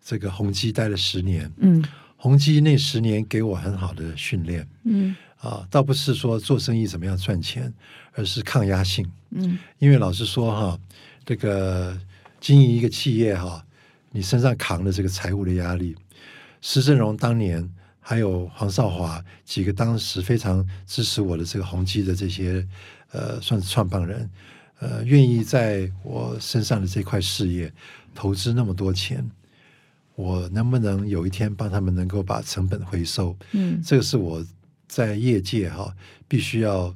[0.04, 1.50] 这个宏基待了十年。
[1.60, 1.82] 嗯，
[2.18, 4.68] 宏基那十年给我很好的训练。
[4.84, 7.74] 嗯，啊，倒不是说做生意怎么样赚钱，
[8.12, 9.10] 而是抗压性。
[9.30, 10.78] 嗯，因为老实说哈，
[11.26, 11.98] 这个
[12.42, 13.66] 经营一个企业哈，
[14.12, 15.96] 你身上扛的这个财务的压力，
[16.60, 17.66] 施正荣当年
[18.02, 22.68] 还有黄少华几个当时非常支持我的这个宏基的这些
[23.14, 24.30] 呃，算是创办人。
[24.80, 27.72] 呃，愿意在我身上的这块事业
[28.14, 29.28] 投资那么多钱，
[30.16, 33.36] 我能不能有一天帮他们能够把成本回收？
[33.54, 34.46] 嗯，这个是我
[34.88, 35.94] 在业界哈
[36.28, 36.96] 必须要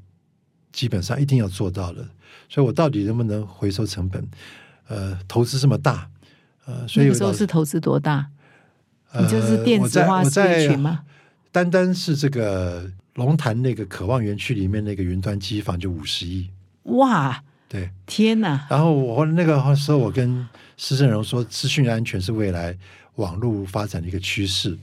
[0.72, 2.08] 基本上一定要做到的。
[2.48, 4.28] 所以我到底能不能回收成本？
[4.88, 6.10] 呃，投资这么大，
[6.66, 8.28] 呃，所以有时候是投资多大？
[9.20, 11.04] 你就是电子化社群吗？
[11.52, 16.50] 单单是这个龙潭那个渴望园区里面那个云端机房就五十亿，
[16.84, 17.44] 哇！
[17.72, 18.68] 对，天哪！
[18.70, 22.78] 然后我那个时候，我跟施正荣说，资讯安全是未来
[23.16, 24.78] 网络发展的一个趋势。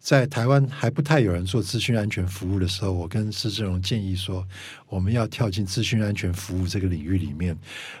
[0.00, 4.42] 在台湾还不太有人做资讯安全服务的时候，我跟施正荣建议说，
[4.88, 7.54] 我们要跳进资讯安全服务这个领域里面，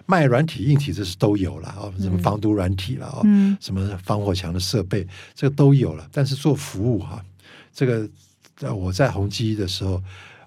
[0.06, 3.20] 卖软体、硬体这是都有了啊，什么防毒软体了啊，
[3.60, 6.08] 什么防火墙的设备，这个都有了。
[6.10, 7.22] 但是做服务哈，
[7.74, 8.08] 这个
[8.72, 10.02] 我在宏基的时候，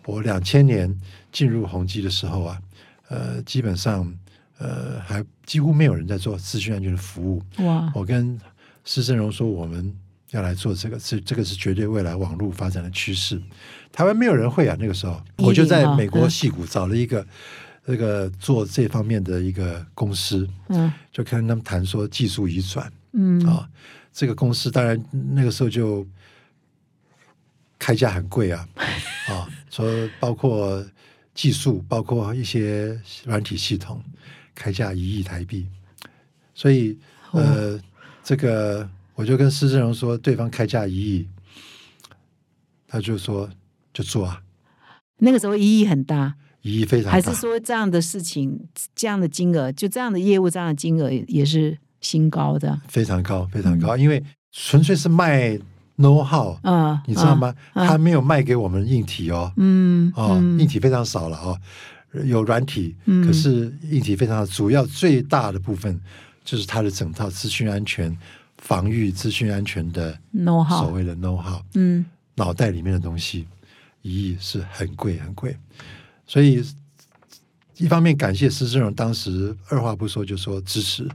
[0.05, 0.91] 我两千年
[1.31, 2.59] 进入宏基的时候啊。
[3.09, 4.13] 呃，基本上，
[4.57, 7.41] 呃，还几乎没有人在做资讯安全的服务。
[7.59, 7.89] 哇！
[7.95, 8.37] 我跟
[8.83, 9.95] 施正荣说，我们
[10.31, 13.41] 要来做这个，这这个是绝对未来网络发展的趋势。
[13.93, 17.25] 台湾没有人会啊，那个时候，我就在美国戏谷找了一个
[17.85, 23.69] 那个做这方面的一个公司，嗯，就跟他们谈说技术移转，嗯啊，
[24.11, 25.01] 这个公司当然
[25.33, 26.05] 那个时候就
[27.79, 28.67] 开价很贵啊，
[29.31, 29.87] 啊，说
[30.19, 30.85] 包括。
[31.38, 34.04] 技术包括一些软体系统，
[34.56, 35.67] 开价一亿台币，
[36.56, 36.97] 所以
[37.32, 37.80] 呃，
[38.23, 41.28] 这个我就跟施正荣说，对方开价一亿，
[42.88, 43.47] 他就说
[43.93, 44.41] 就做啊。
[45.19, 55.60] 那个时候一亿很大，一亿非常，还是说这样的事情，这样的金额，就这样的业务，这样的金额也是新高的，非常高，非常高，因为纯粹是卖。
[55.97, 57.53] Know how，嗯，你知道吗？
[57.73, 61.60] 他没有卖给我们硬体哦，嗯，哦，硬体非常少了哦，
[62.23, 65.99] 有软体，可是硬体非常主要最大的部分
[66.45, 68.15] 就是它的整套资讯安全、
[68.57, 72.05] 防御资讯安全的 know how，所谓的 know how，嗯，
[72.36, 73.47] 脑袋里面的东西，
[74.01, 75.57] 一亿是很贵很贵，
[76.25, 76.63] 所以。
[77.77, 81.07] 一方面感谢施正荣当时二话不说就说支持，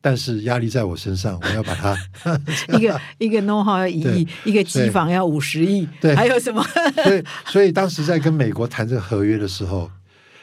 [0.00, 1.98] 但是压力在我身上，我要把它
[2.78, 6.64] 一个一个 know how 要一亿，一个机房要五十亿，对，还有什么？
[7.02, 9.90] 所以所以当时在跟美国谈这个合约的时候，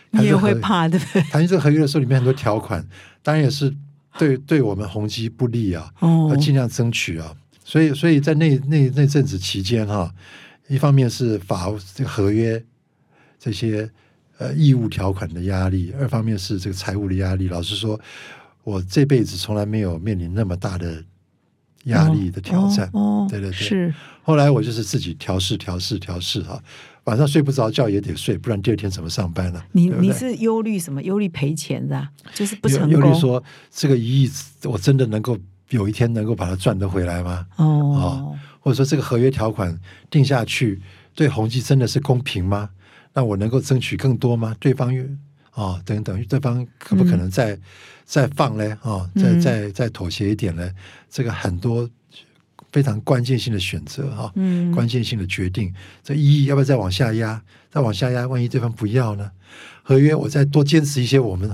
[0.10, 1.00] 你也会怕对？
[1.32, 2.86] 谈这个合约的时候，里面很多条款，
[3.24, 3.74] 当然也是
[4.18, 5.90] 对对我们宏基不利啊，
[6.30, 7.34] 要尽量争取啊。
[7.64, 10.14] 所以所以在那那那阵子期间哈，
[10.68, 12.62] 一方面是法这个合约
[13.40, 13.90] 这些。
[14.42, 17.48] 呃，义务条款的压力，二方面是这个财务的压力。
[17.48, 18.00] 老实说，
[18.64, 21.04] 我这辈子从来没有面临那么大的
[21.84, 22.90] 压力的挑战。
[22.94, 23.94] 哦，对对对，是。
[24.24, 26.60] 后来我就是自己调试、调试、调试哈，
[27.04, 29.62] 晚上睡不着觉也得睡，不然第二天怎么上班呢？
[29.74, 31.04] 你你是忧虑什么？
[31.04, 32.90] 忧虑赔钱的，就是不成功。
[32.90, 34.32] 忧虑说这个一亿，
[34.64, 35.38] 我真的能够
[35.70, 37.46] 有一天能够把它赚得回来吗？
[37.58, 40.82] 哦，或者说这个合约条款定下去，
[41.14, 42.72] 对宏基真的是公平吗？
[43.14, 44.56] 那我能够争取更多吗？
[44.60, 45.04] 对方又
[45.52, 47.60] 啊，等等，对方可不可能再
[48.06, 48.70] 再放嘞？
[48.82, 50.72] 啊，再再再妥协一点呢？
[51.10, 51.90] 这个很多
[52.72, 54.32] 非常关键性的选择啊，
[54.74, 57.42] 关键性的决定，这一亿要不要再往下压？
[57.70, 59.30] 再往下压，万一对方不要呢？
[59.84, 61.54] 合约我再多坚持一些，我们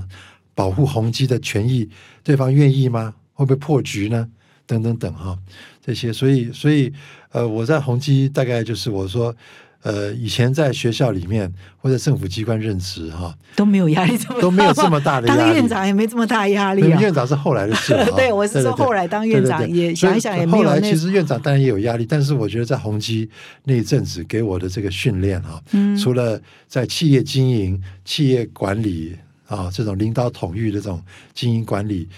[0.54, 1.90] 保护宏基的权益，
[2.22, 3.16] 对方愿意吗？
[3.32, 4.28] 会不会破局呢？
[4.64, 5.36] 等等等哈，
[5.84, 6.92] 这些，所以所以
[7.32, 9.34] 呃，我在宏基大概就是我说。
[9.82, 15.40] 呃，以前在学校里面或者政府机关任职哈，都没有压力这么都没有这么大的压力。
[15.40, 17.00] 当院长也没这么大压力啊。
[17.00, 17.94] 院长是后来的事。
[18.16, 20.64] 对，我是说后来当院长也想一想也没有。
[20.64, 23.30] 后来其实院长当然也有压力，但是我觉得在宏基
[23.64, 25.62] 那一阵子给我的这个训练哈，
[26.02, 31.00] 除了在企业经营、企业管理啊这种领导统御的这种
[31.32, 32.08] 经营管理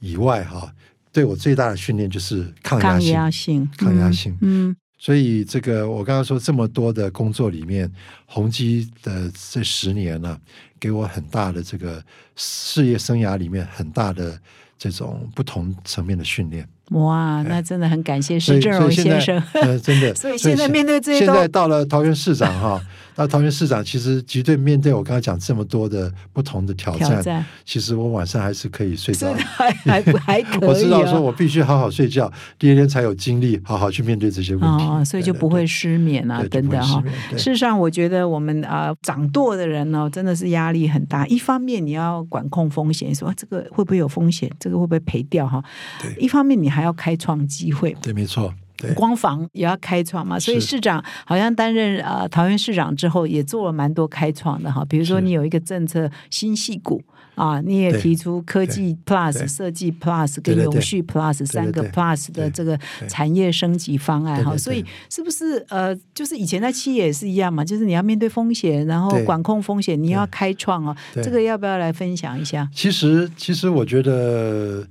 [0.00, 0.68] 以外哈，
[1.12, 3.12] 对我最大的训练就是抗压抗性。
[3.12, 7.92] 压性，抗压性嗯，所以这个我刚刚说这么多的工作里面，
[8.24, 10.40] 宏基的这十年呢、
[10.80, 12.02] 给我很大的这个
[12.36, 14.40] 事业生涯里面很大的
[14.78, 16.66] 这种不同层面的训练。
[16.90, 19.38] 嗯，哇，那真的很感谢施正荣先生。
[19.52, 22.82] 呃，真的， 所以现在面对这些现在到了桃园市长哈，
[23.14, 29.42] 到桃园市长，其实绝对面对我刚才讲这么多的不同的挑战，其实我晚上还是可以睡着这。
[29.44, 41.26] 还还还 可以、啊，我知道说我必须好好睡觉，第二天才有精力好好去面对这些问题，哦，所以就不会失眠啊，等等哈事实上，我觉得我们啊、呃掌舵的人呢，真的是压力很大。
[41.26, 45.62] 一方面你要管控风险，说、啊这个会不会有风险，这个会不会赔掉哈？
[46.00, 47.94] 对一方面你还要开创机会。
[48.00, 48.63] 对，没错，对
[48.94, 54.84] 光房也要开创嘛，所以市长好像担任呃桃园市长之后，也做了蛮多开创的哈。
[54.88, 57.02] 比如说，你有一个政策新戏股
[57.34, 64.56] 啊，你也提出科技 Plus、设计 Plus 跟永续 Plus 三个 Plus 的这个产业升级方案哈。
[64.56, 70.96] 所以是不是呃，就是以前在企业也是一样嘛，就是你要面对风险，然后管控风险，你要开创哦。
[71.14, 72.68] 这个要不要来分享一下？
[72.72, 74.86] 其实，其实我觉得，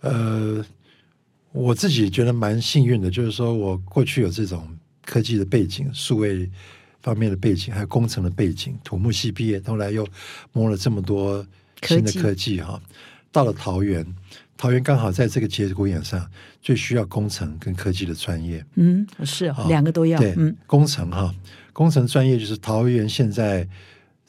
[0.00, 0.64] 呃，
[1.56, 4.68] 我自己觉得蛮幸运的，就是说我过去有这种
[5.04, 6.48] 科技的背景、数位
[7.00, 10.06] 方面的背景，还有工程的背景，土木系毕业，后来又
[10.52, 11.44] 摸了这么多
[11.82, 12.80] 新的科技哈。
[13.32, 14.04] 到了桃园，
[14.56, 16.28] 桃园刚好在这个节骨眼上，
[16.60, 18.64] 最需要工程跟科技的专业。
[18.74, 20.18] 嗯，是两个都要。
[20.18, 21.34] 对，嗯工程哈，
[21.72, 23.66] 工程专业就是桃园现在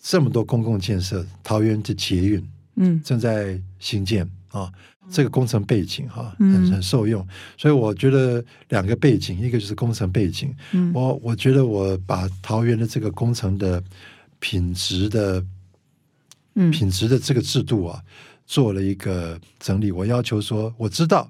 [0.02, 4.72] 这么多公共建设，桃园的捷运嗯正在兴建啊，
[5.10, 6.54] 这个工程背景哈嗯。
[6.54, 7.26] 很很受用，
[7.58, 10.92] 所以我觉得两个背景，一个就是工程背景，嗯。
[10.94, 13.84] 我我觉得我把桃园的这个工程的
[14.40, 15.44] 品质的
[16.56, 16.72] 嗯。
[16.72, 18.02] 品质的这个制度啊，
[18.46, 19.92] 做了一个整理。
[19.92, 21.30] 我要求说，我知道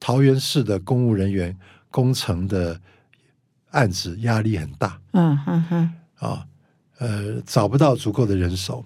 [0.00, 1.56] 桃园市的公务人员
[1.90, 2.80] 工程的
[3.70, 6.46] 案子压力很大嗯嗯嗯啊，
[6.98, 8.84] 呃，找不到足够的人手，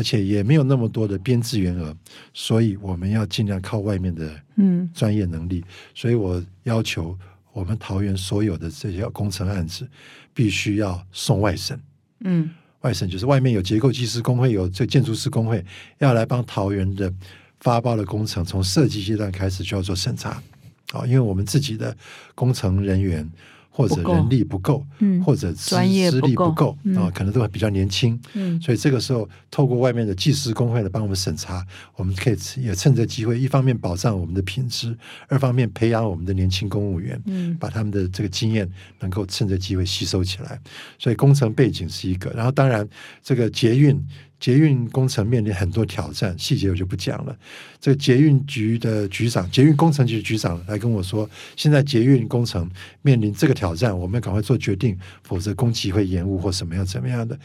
[0.00, 1.94] 而且也没有那么多的编制员额，
[2.32, 5.62] 所以我们要尽量靠外面的嗯专业能力。
[5.94, 7.14] 所以我要求
[7.52, 9.86] 我们桃园所有的这些工程案子
[10.32, 11.78] 必须要送外省。
[12.20, 12.48] 嗯
[12.80, 15.62] 外省就是外面有结构技师工会，有这建筑师工会，
[15.98, 17.12] 要来帮桃园的
[17.58, 20.42] 发包的工程，从设计阶段开始就要做审查。
[20.92, 21.94] 啊，因为我们自己的
[22.34, 23.30] 工程人员
[23.70, 28.60] 或者人力不够，嗯或者资专业资历不够啊，可能都比较年轻，嗯。
[28.60, 31.64] 所以这个时候透过外面的技师工会来帮我们审查，
[31.96, 34.94] 我们可以也趁这机会，一方面保障我们的品质，
[35.28, 37.56] 二方面培养我们的年轻公务员，嗯。
[37.58, 40.60] 把他们的这个经验能够趁着机会吸收起来。
[40.98, 42.86] 所以工程背景是一个，然后当然
[43.22, 43.98] 这个捷运
[44.40, 47.36] 捷运工程面临很多挑战，细节我就不讲了。
[47.78, 52.68] 这个捷运局的局长，捷运工程局的局长来跟我说，现在捷运工程
[53.02, 57.38] 面临这个挑战，我们要赶快做决定，否则工期会延误或什么样怎么样的。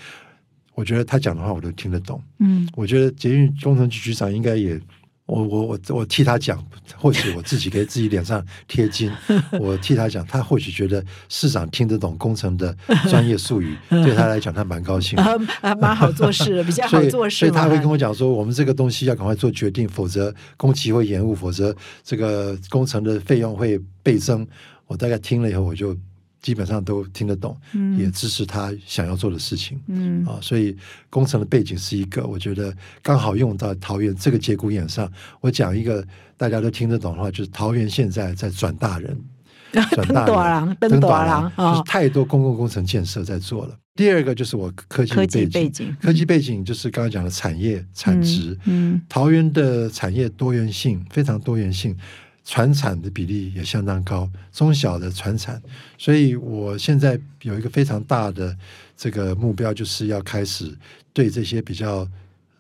[0.74, 2.22] 我觉得他讲的话我都听得懂。
[2.40, 4.80] 嗯我觉得捷运工程局局长应该也，
[5.26, 6.64] 我我我我替他讲，
[6.96, 9.12] 或许我自己给自己脸上贴金，
[9.60, 12.76] 我替他讲，他或许觉得市长听得懂工程的
[13.10, 15.76] 专业术语，对他来讲他蛮高兴的。
[15.78, 17.48] 蛮好做事，比较好，做事嘛。
[17.48, 24.48] 所以他会跟我讲说，我们这个东西要赶快做决定，否则工期会延误，否则这个工程的费用会倍增。
[24.86, 25.98] 我大概听了以后，我就
[26.46, 29.82] 基本上都听得懂，嗯也支持他想要做的事情。
[29.88, 30.78] 嗯啊，所以
[31.10, 35.12] 工程的背景是一个，我觉得刚好用到桃园这个节骨眼上。
[35.42, 36.06] 我讲一个
[36.38, 39.20] 大家都听得懂的话，就是桃园现在在转大人，
[39.74, 43.76] 转大人人，登大大人啊就是太多公共工程建设在做了。
[43.96, 45.16] 第二个就是我科技
[45.48, 48.56] 背景科技背景就是刚刚讲的产业产值。
[48.66, 51.98] 嗯桃园的产业多元性非常多元性，
[52.46, 55.60] 传产的比例也相当高，中小的船产，
[55.98, 58.56] 所以我现在有一个非常大的
[58.96, 60.72] 这个目标，就是要开始
[61.12, 62.08] 对这些比较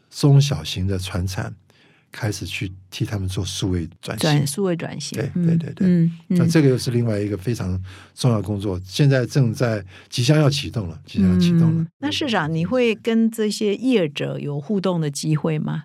[0.09, 1.53] 中小型的船产
[2.11, 4.47] 开始去替他们做数位转型转。
[4.47, 7.79] 数位转型，对嗯对对对嗯嗯那这个又是另外一个非常
[8.15, 11.83] 重要的工作，现在正在即将要启动了，即将要启动了。
[11.83, 15.83] 嗯那市长，你会跟这些业者有互动的机会吗？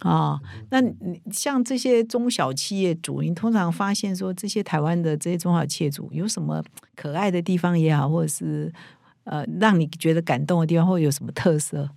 [0.00, 6.62] 啊、那你像这些中小企业主，你通常发现说，这些台湾的这些中小企业主有什么
[6.94, 8.72] 可爱的地方也好，或者是
[9.24, 11.90] 呃让你觉得感动的地方，或者有什么特色？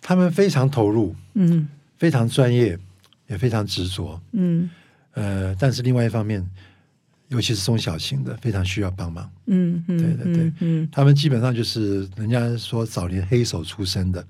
[0.00, 1.68] 他们非常投入，嗯。
[1.96, 2.78] 非常专业，
[3.28, 4.20] 也非常执着。
[4.32, 4.68] 嗯。
[5.12, 6.44] 呃，但是另外一方面，
[7.28, 9.30] 尤其是中小型的，非常需要帮忙。
[9.46, 10.52] 嗯嗯，对对对。
[10.58, 10.88] 嗯。
[10.90, 14.26] 他们基本上就是人家说早年黑手出身的，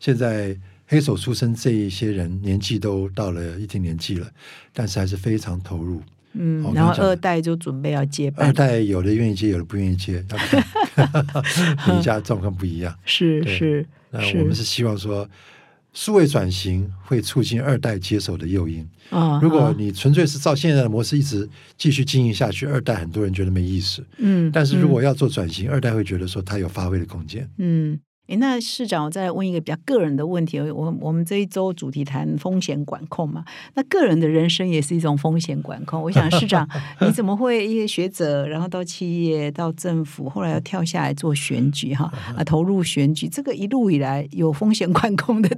[0.00, 0.56] 现在
[0.94, 4.30] 黑手出身这一些人年纪都到了一定年纪了，
[4.72, 6.00] 但是还是非常投入。
[6.36, 10.64] 嗯然后二代就准备要接二，代有的愿意接，有的不愿意接，要看
[11.86, 12.92] 每一家状况不一样。
[13.04, 15.28] 是是那是，我们是希望说，
[15.92, 18.84] 数位转型会促进二代接手的诱因。
[19.10, 24.04] 啊，如果啊你纯粹是照现在的模式一直继续经营下去，二代很多人觉得没意思。
[24.18, 27.48] 嗯，但是如果嗯要做转型，二代会觉得说他有发挥的空间。
[27.58, 27.98] 嗯。
[28.28, 30.58] 诶那市长，我再问一个比较个人的问题。
[30.58, 33.44] 我我们这一周主题谈风险管控嘛，
[33.74, 36.00] 那个人的人生也是一种风险管控。
[36.00, 36.66] 我想市长，
[37.02, 45.50] 你怎么会一些学者，然后到企业、到政府，后来要跳下来做选举哈啊，投入选举，这个一路以来有风险管控的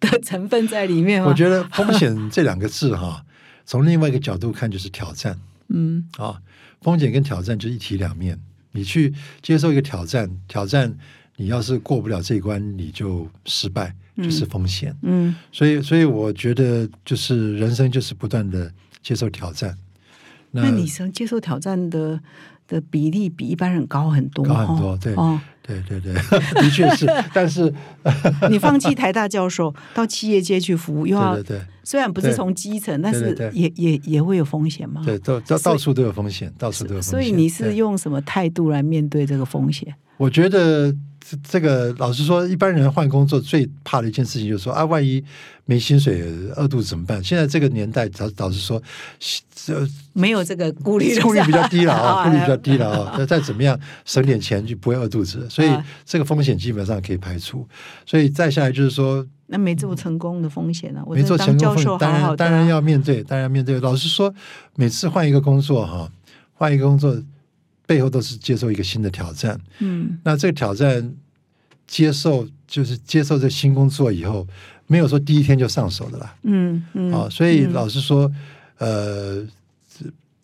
[0.00, 1.28] 的成分在里面吗？
[1.28, 3.22] 我觉得风险这两个字哈，
[3.66, 6.40] 从另外一个角度看就是挑战 嗯啊。
[6.80, 8.38] 风险跟挑战就是一体两面。
[8.72, 10.94] 你去接受一个挑战，挑战
[11.36, 14.94] 你要是过不了这一关，你就失败，就是风险。
[15.02, 18.72] 嗯所以，所以我觉得就是人生就是不断的
[19.02, 19.76] 接受挑战。
[20.52, 22.20] 那你生接受挑战的
[22.68, 26.14] 的比例比一般人高很多，高很多哦对哦，对对对，
[26.62, 27.74] 的确是， 但是
[28.48, 35.02] 你放弃台大教授到企业界去服务，又要对虽然不是从基层，但是也也也会有风险嘛。
[35.04, 37.10] 对，到到到处都有风险，到处都有风险。
[37.10, 39.92] 所以你是用什么态度来面对这个风险？
[40.16, 40.94] 我觉得
[41.26, 45.24] 这这个老实说，一般人换工作最怕的一件事情就是说啊，万一
[45.64, 46.22] 没薪水、
[46.54, 47.24] 饿肚子怎么办？
[47.24, 48.82] 现在这个年代，老老实说，
[49.54, 53.10] 这没有这个顾虑，顾虑比较低了啊，顾虑比较低了啊。
[53.10, 53.14] 啊。
[53.18, 57.66] 那再怎么样省点钱就不会饿肚子，所以啊这个风险基本上可以排除。
[58.04, 61.02] 所以再下来就是说，那没做成功的风险呢？
[61.06, 63.80] 我没做成功风险，当然当然要面对，当然要面对。
[63.80, 64.34] 老实说，
[64.76, 66.10] 每次换一个工作哈，
[66.52, 67.16] 换一个工作
[67.86, 69.60] 背后都是接受一个新的挑战。
[69.80, 71.14] 嗯那这个挑战
[71.86, 74.46] 接受就是接受这新工作以后，
[74.86, 76.36] 没有说第一天就上手的啦。
[76.42, 78.30] 嗯嗯啊，所以嗯老实说，
[78.78, 79.46] 呃，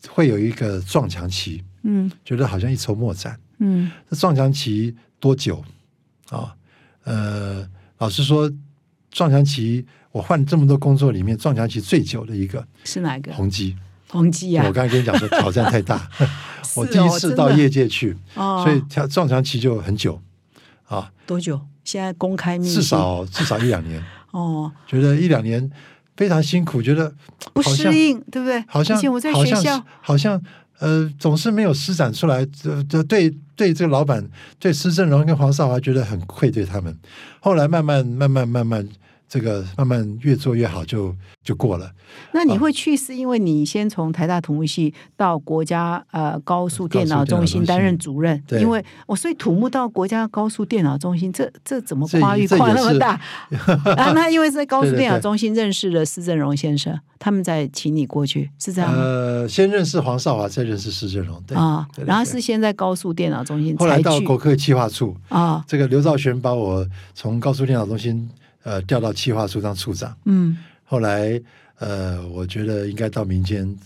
[0.09, 3.38] 会有一个撞墙期，嗯觉得好像一筹莫展。
[3.59, 5.64] 嗯这撞墙期多久
[6.30, 6.55] 啊？
[7.05, 7.66] 呃，
[7.99, 8.51] 老实说，
[9.11, 13.32] 撞墙期我换这么多工作里面，撞墙期最久的一个是哪个？
[13.32, 13.76] 宏基。
[14.09, 16.11] 宏基啊我，刚才跟你讲说挑战太大，
[16.77, 18.62] 我第一次到业界去，哦。
[18.64, 20.21] 所以他撞墙期就很久
[20.87, 21.61] 啊，多久？
[21.85, 22.75] 现在公开秘密？
[22.75, 24.03] 至少 至少一两年。
[24.33, 25.71] 哦，觉得一两年
[26.16, 27.12] 非常辛苦，觉得
[27.53, 28.62] 不适应，对不对？
[28.68, 30.41] 好像我在好像学校，好像
[30.79, 34.25] 呃总是没有施展出来，这这对对这个老板
[34.59, 36.97] 对施正荣跟黄少华觉得很愧对他们，
[37.41, 38.89] 后来慢慢慢慢慢慢
[39.31, 41.14] 这个慢慢越做越好就
[41.45, 41.89] 就过了。
[42.33, 48.61] 那你会去是因为你先从台大土木系到国家呃高速电脑中心心担任主任，对。
[48.61, 53.20] 因为我所以土木到国家高速电脑中心，这这怎么跨域这也是跨那么大？
[53.95, 58.99] 啊，那因为在高速电脑中心认识了施正荣先生，他们再请你过去，是这样吗？
[59.01, 68.28] 呃，先认识黄少华，再认识施正荣，对啊，然后是先在高速电脑中心后来到国科计划处，啊，这个刘兆玄把我从高速电脑中心
[68.62, 70.16] 呃调到企划处当处长。
[70.24, 71.40] 嗯后来
[71.78, 73.76] 呃，我觉得应该到民间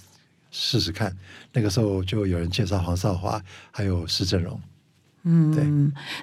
[0.50, 1.14] 试试看。
[1.52, 4.60] 那个时候就有人介绍黄少华，还有施正荣。
[5.22, 5.64] 嗯，对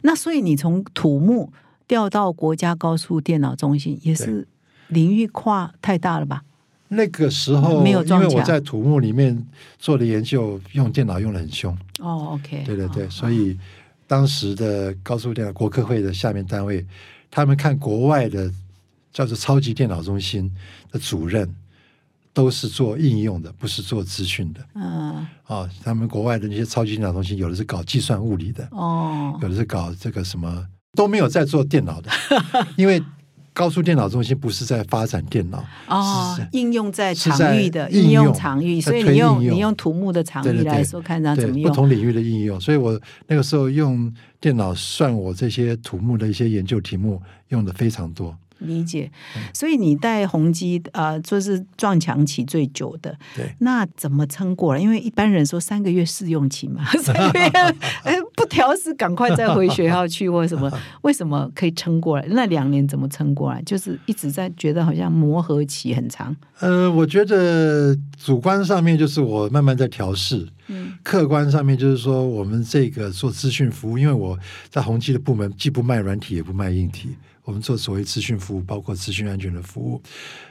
[0.03, 1.51] 那所以你从土木
[1.87, 4.47] 调到国家高速电脑中心，也是
[4.89, 6.43] 领域跨太大了吧？
[6.89, 9.47] 那个时候，没有撞因为我在土木里面
[9.79, 11.73] 做的研究，用电脑用的很凶。
[11.99, 13.57] 哦，OK，对对对，哦所以
[14.07, 16.85] 当时的高速电脑国科会的下面单位，
[17.31, 18.51] 他们看国外的
[19.11, 20.53] 叫做超级电脑中心
[20.91, 21.49] 的主任，
[22.33, 24.59] 都是做应用的，不是做资讯的。
[24.75, 25.25] 嗯。
[25.43, 25.67] 啊。
[25.83, 29.37] 他们国外的那些超级电脑中心，有的是搞计算物理的，哦。
[29.41, 32.11] 有的是搞这个什么，都没有在做电脑的，
[32.77, 33.01] 因为
[33.53, 41.69] 高速电脑中心不是在发展电脑，哦，应用在场域的应应用用场域，所以你用你用土木的场域来说，看它怎么用。
[41.69, 48.35] 不同领域的应用，所以我那个时候用电脑算我这些土木的一些研究题目用的非常多。
[48.61, 54.79] 理解，嗯所以你带宏基啊，就是撞墙期最久的，对，那怎么撑过来？
[54.79, 57.47] 因为一般人说三个月试用期嘛， 三个月
[58.03, 60.71] 哎不调试，赶快再回学校去或什么？
[61.01, 62.25] 为什么可以撑过来？
[62.29, 63.61] 那两年怎么撑过来？
[63.63, 66.35] 就是一直在觉得好像磨合期很长。
[66.59, 74.37] 呃，我觉得主观上面就是我慢慢在调试，嗯客观上面就是说我们这个做资讯服务，因为我
[74.69, 77.15] 在宏基的部门既不卖软体也不卖硬体，
[77.51, 80.01] 我们做所谓资讯服务，包括资讯安全的服务，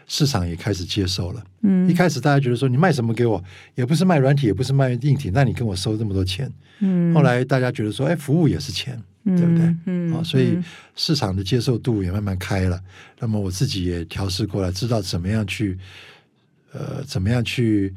[0.07, 1.43] 市场也开始接受了。
[1.63, 3.43] 嗯一开始大家觉得说你卖什么给我，
[3.75, 6.53] 也不是卖软体，也不是卖硬体，那你跟我收这么多钱。
[6.81, 9.77] 嗯后来大家觉得说，哎，服务也是钱嗯对不对？
[9.87, 12.79] 嗯啊，所以嗯市场的接受度也慢慢开了。
[13.19, 15.79] 那么我自己也调试过来，知道怎么样去，
[16.73, 17.95] 呃，怎么样去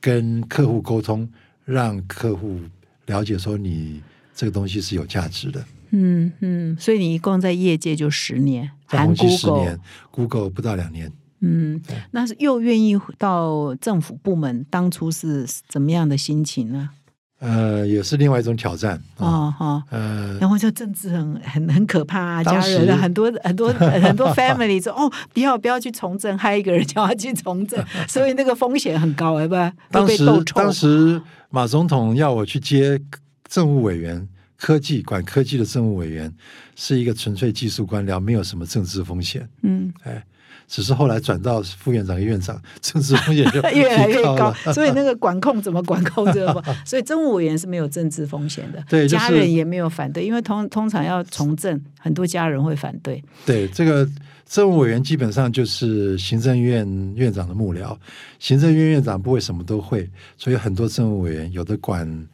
[0.00, 1.28] 跟客户沟通，
[1.66, 2.58] 让客户
[3.04, 4.00] 了解说你
[4.34, 5.62] 这个东西是有价值的。
[5.90, 9.80] 嗯嗯，所以你一共在业界就十年，含 Google 年
[10.10, 11.12] ，Google 不到两年。
[11.40, 11.80] 嗯，
[12.12, 16.90] 那是又愿意到政府部门，当初是怎么样的心情呢？
[17.38, 19.28] 呃，也是另外一种挑战啊。
[19.28, 19.82] 哦哈。
[19.90, 29.70] 呃，然后就政治很很很可怕啊，家人 很多很多很多 family 说 哦，不要不要去从政，害一个人叫他去从政， 所以那个风险很高，对吧？
[29.92, 30.44] 都当时。
[30.54, 32.98] 当时马总统要我去接
[33.46, 34.26] 政务委员，
[34.58, 36.32] 科技管科技的政务委员，
[36.74, 39.46] 是一个纯粹技术官僚，没有什么政治风险。
[39.62, 40.24] 嗯，哎，
[40.66, 46.64] 只是后来转到副院长、院长，政治风险就 越来越高所以那个管控怎么管控这个？
[46.86, 53.22] 所以政务委员是没有政治风险的，对就是家人也没有反对，因为通通常要从政，很多家人会反对。
[53.44, 54.08] 对，这个
[54.46, 57.96] 政务委员基本上就是行政院院长的幕僚，
[58.38, 62.26] 行政院院长不会什么都会，所以很多政务委员有的管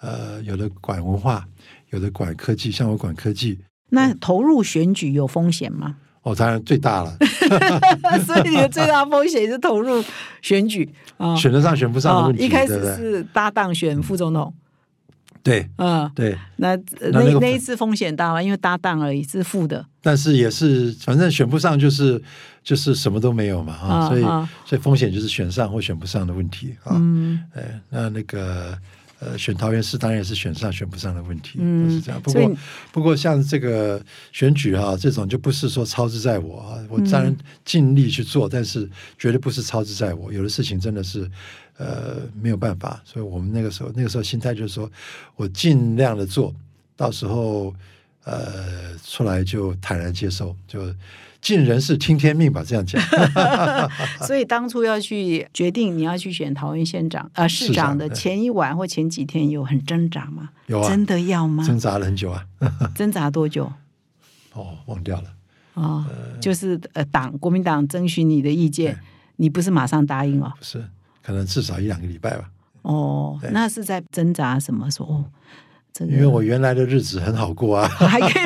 [0.00, 1.46] 呃，有的管文化，
[1.90, 3.58] 有的管科技，像我管科技。
[3.90, 5.96] 那投入选举有风险吗？
[6.22, 7.16] 哦，当然最大了，
[8.26, 10.04] 所以你的最大风险是投入
[10.42, 10.86] 选举
[11.16, 11.34] 啊。
[11.36, 12.94] 选得上选不上的啊问题，一开始？
[12.94, 14.52] 是搭档选副总统，
[15.42, 16.68] 对嗯，对，那
[17.00, 18.42] 呃那那一次风险大吗？
[18.42, 22.22] 因为搭档而已，是负的但是也是反正选不上就是
[22.62, 24.22] 就是什么都没有嘛啊，所以
[24.66, 26.92] 所以风险就是选上或选不上的问题啊。
[26.96, 28.76] 嗯哎，那那个
[29.20, 32.20] 呃，选桃园市当然也是选上选不上的问题，嗯都是这样。
[32.22, 32.56] 不过
[32.90, 34.02] 不过像这个
[34.32, 40.32] 选举哈、这种就不是说操之在我啊，我当嗯然尽力去做，但是绝对不是操之在我。
[40.32, 41.30] 有的事情真的是
[41.76, 44.90] 呃没有办法，所以我们那个时候那个时候心态就是说
[45.36, 46.54] 我尽量的做，
[46.96, 47.74] 到时候
[48.24, 50.94] 呃出来就坦然接受，就
[51.40, 53.00] 尽人事听天命吧，这样讲。
[54.26, 60.50] 所以当初要去决定你要去选桃园县长呃市市长长的前一晚或前几天有很挣扎吗？
[60.66, 61.64] 有啊真的要吗？
[61.64, 62.44] 挣扎了很久啊，
[62.94, 63.72] 挣扎多久？
[64.52, 65.32] 哦，忘掉了。
[65.74, 66.04] 哦，
[66.40, 68.98] 就是呃党国民党征询你的意见，
[69.36, 70.52] 你不是马上答应哦？
[70.58, 70.84] 不是，
[71.22, 72.50] 可能至少一两个礼拜吧。
[72.82, 74.90] 哦，那是在挣扎什么？
[74.90, 75.24] 说哦，
[75.92, 78.42] 这个因为我原来的日子很好过啊， 还可以，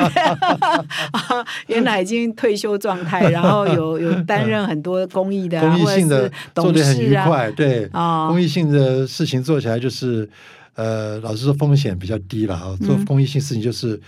[1.11, 8.27] 啊原来已经退休状态，然后有 有担任很多公益的、啊，公益性的做的很愉快，对，哦。
[8.29, 10.27] 公益性的事情做起来就是，
[10.75, 12.75] 呃，老实说风险比较低了啊。
[12.81, 13.05] 做嗯。
[13.05, 13.99] 公益性事情就是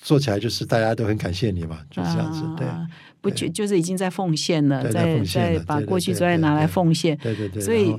[0.00, 2.86] 做起来就是大家都很感谢你嘛，就是这样子，对，啊
[3.20, 7.60] 不就就是已经在奉献了，在在把过去对专业拿来奉献，对对对。
[7.60, 7.92] 所以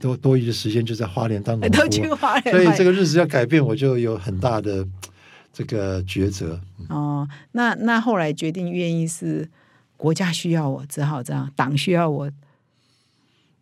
[0.00, 4.86] 多多余的时间就在花莲当农都花莲所以买这个日子要改变，我就有很大的
[5.52, 6.58] 这个抉择。
[6.88, 9.48] 哦，那那后来决定愿意是
[9.96, 12.30] 国家需要我，只好这样，党需要我，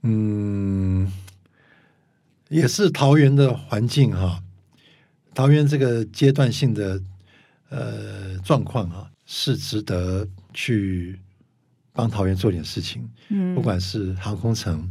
[0.02, 1.12] 嗯，
[2.48, 4.40] 也是桃园的环境哈、
[5.34, 7.02] 桃园这个阶段性的
[7.70, 11.18] 呃状况啊，是值得去
[11.92, 13.08] 帮桃园做点事情。
[13.30, 14.88] 嗯不管是航空城、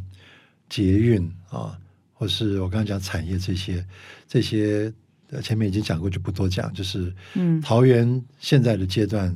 [0.69, 1.77] 捷运啊，
[2.13, 3.85] 或是我刚刚讲产业这些，
[4.27, 4.91] 这些
[5.29, 6.73] 呃前面已经讲过，就不多讲。
[6.73, 9.35] 就是嗯桃园现在的阶段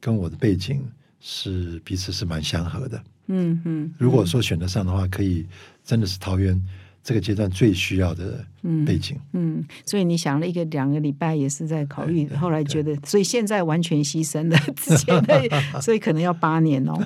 [0.00, 0.82] 跟我的背景
[1.20, 3.02] 是彼此是蛮相合的。
[3.26, 5.46] 嗯嗯，如果说选得上的话，可以
[5.84, 6.60] 真的是桃园
[7.02, 8.44] 这个阶段最需要的
[8.86, 9.18] 背景。
[9.32, 15.50] 嗯，所以你想了一个两个礼拜，也是在考虑，对后来觉得，所以现在完全牺牲了 之前的，
[15.80, 16.96] 所以可能要八年哦，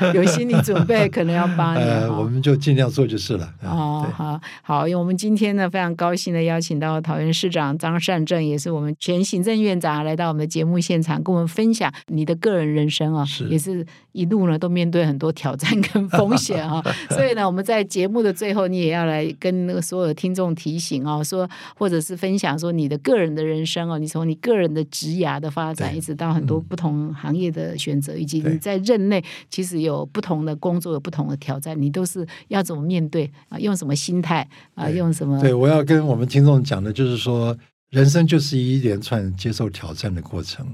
[0.14, 3.46] 有心理准备，可能要八年我们就尽量做就是了。
[3.62, 13.48] 啊哦，好好，因为我们今天呢非常高兴的邀请到桃园市长张善政，也是我们前行政院长，来到我们的节目现场，跟我们分享你的个人人生啊、是。
[13.48, 33.58] 也是一路呢都面对很多挑战跟风险啊、 所以呢，我们在节目的最后，你也要来跟那个所有的听众提醒哦、说或者是分享说你的个人的人生哦、你从你个人的职涯的发展，一直到很多嗯不同行业的选择，以及你在任内其实有不同的工作，有不同的挑战，你都是要怎么面对啊？
[33.58, 34.88] 用什么心态啊？
[34.90, 35.40] 用什么？
[35.40, 37.56] 对，我要跟我们听众讲的就是说，
[37.90, 40.66] 人生就是一连串接受挑战的过程。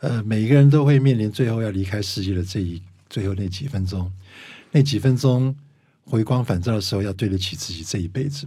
[0.00, 4.12] 呃，每一个人都会面临最后要离开世界的这一最后那几分钟，
[4.70, 5.54] 那几分钟
[6.06, 8.46] 回光返照的时候，要对得起自己这一辈子。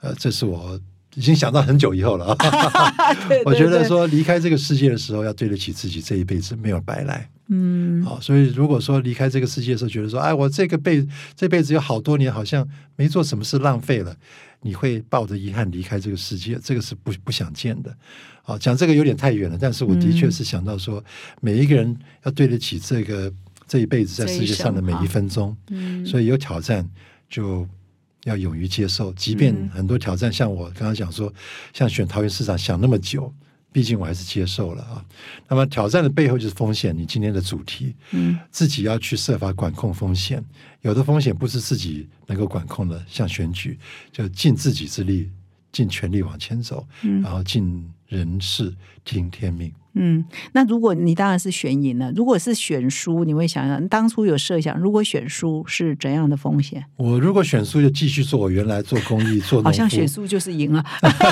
[0.00, 0.78] 呃，这是我
[1.14, 2.36] 已经想到很久以后了
[3.46, 7.28] 我觉得说离开这个世界的时候，要对得起自己这一辈子，没有白来。
[7.48, 12.66] 嗯好、所以如果说离开这个世界的时候，觉得说，哎，我这个辈这辈子有好多年好像
[12.96, 14.16] 没做什么事，浪费了，
[14.62, 17.94] 你会抱着遗憾离开这个世界，这个是不不想见的。
[18.42, 21.02] 好、讲这个有点太远了，但是我的确是想到说，
[21.40, 23.32] 每一个人要对得起这个
[23.66, 26.88] 这一辈子在世界上的每一分钟，嗯所以有挑战
[27.28, 27.68] 就。
[28.24, 31.30] 要勇于接受，即便嗯很多挑战，像我刚刚讲说，
[31.74, 33.30] 像选桃园市长想那么久，
[33.70, 35.04] 毕竟我还是接受了啊。
[35.46, 40.42] 那么挑战的背后就是风险，你今天的主题，嗯自己要去设法管控风险。
[40.80, 43.78] 有的风险不是自己能够管控的，像选举，
[44.10, 45.30] 就尽自己之力，
[45.70, 49.68] 尽全力往前走，嗯然后尽人事，听天命。
[49.68, 49.83] 嗯，
[50.52, 56.84] 那如果你当然是选赢了，如果是选输，你会想想当初有设想，如果选输是怎样的风险？
[56.96, 60.84] 我如果选输，就继续做我原来做公益、做好像，选输就是赢了，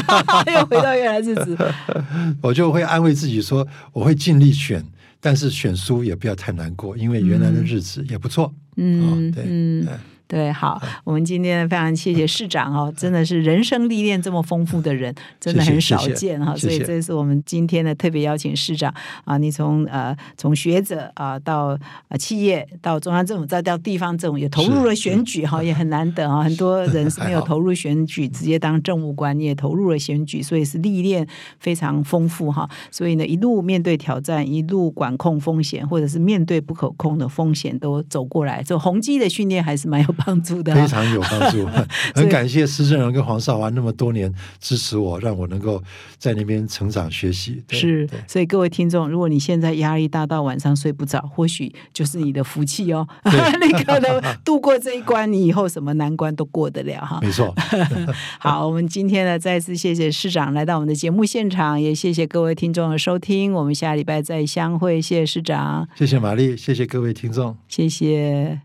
[0.54, 1.58] 又回到原来日子。
[2.40, 4.84] 我就会安慰自己说，我会尽力选，
[5.20, 8.52] 但是选输也不要太难过，因为原来的日子也不错。
[8.76, 9.98] 嗯哦对嗯哎。
[10.32, 18.90] 对，好，我们今天非常谢谢市长哦， 真的是人生历练这么丰富的人， 真的很少见哈，所以这是我们今天的特别邀请市长
[19.26, 21.78] 啊，你从呃从学者啊到
[22.08, 31.28] 呃企业到中央政府再到地方政府，也投入了选举哈，也很难得啊， 很多人是没有投入选举，直接当政务官，你也投入了选举，所以是历练
[31.58, 40.80] 非常丰富哈，所以呢一路面对挑战，一路管控风险，或者是面对不可控的风险都走过来，这宏基的训练还是蛮有帮助的哈。
[40.80, 41.66] 非常有帮助，
[42.14, 45.82] 很感谢施正荣跟黄少华那么多年支持我，让我能够
[46.18, 47.62] 在那边成长学习。
[47.70, 53.06] 是，所以各位听众，如果你现在压力大到晚上睡不着，或许就是你的福气哦。
[53.24, 57.18] 你可能度过这一关，你以后什么难关都过得了哈。
[57.22, 57.54] 没错，
[58.38, 63.52] 好，我们今天呢，再次谢谢市长来到我们的节目现场，也谢谢各位听众的收听。
[63.52, 67.56] 我们下礼拜再相会，谢谢市长，谢谢玛丽，谢谢各位听众。
[67.68, 68.60] 谢谢。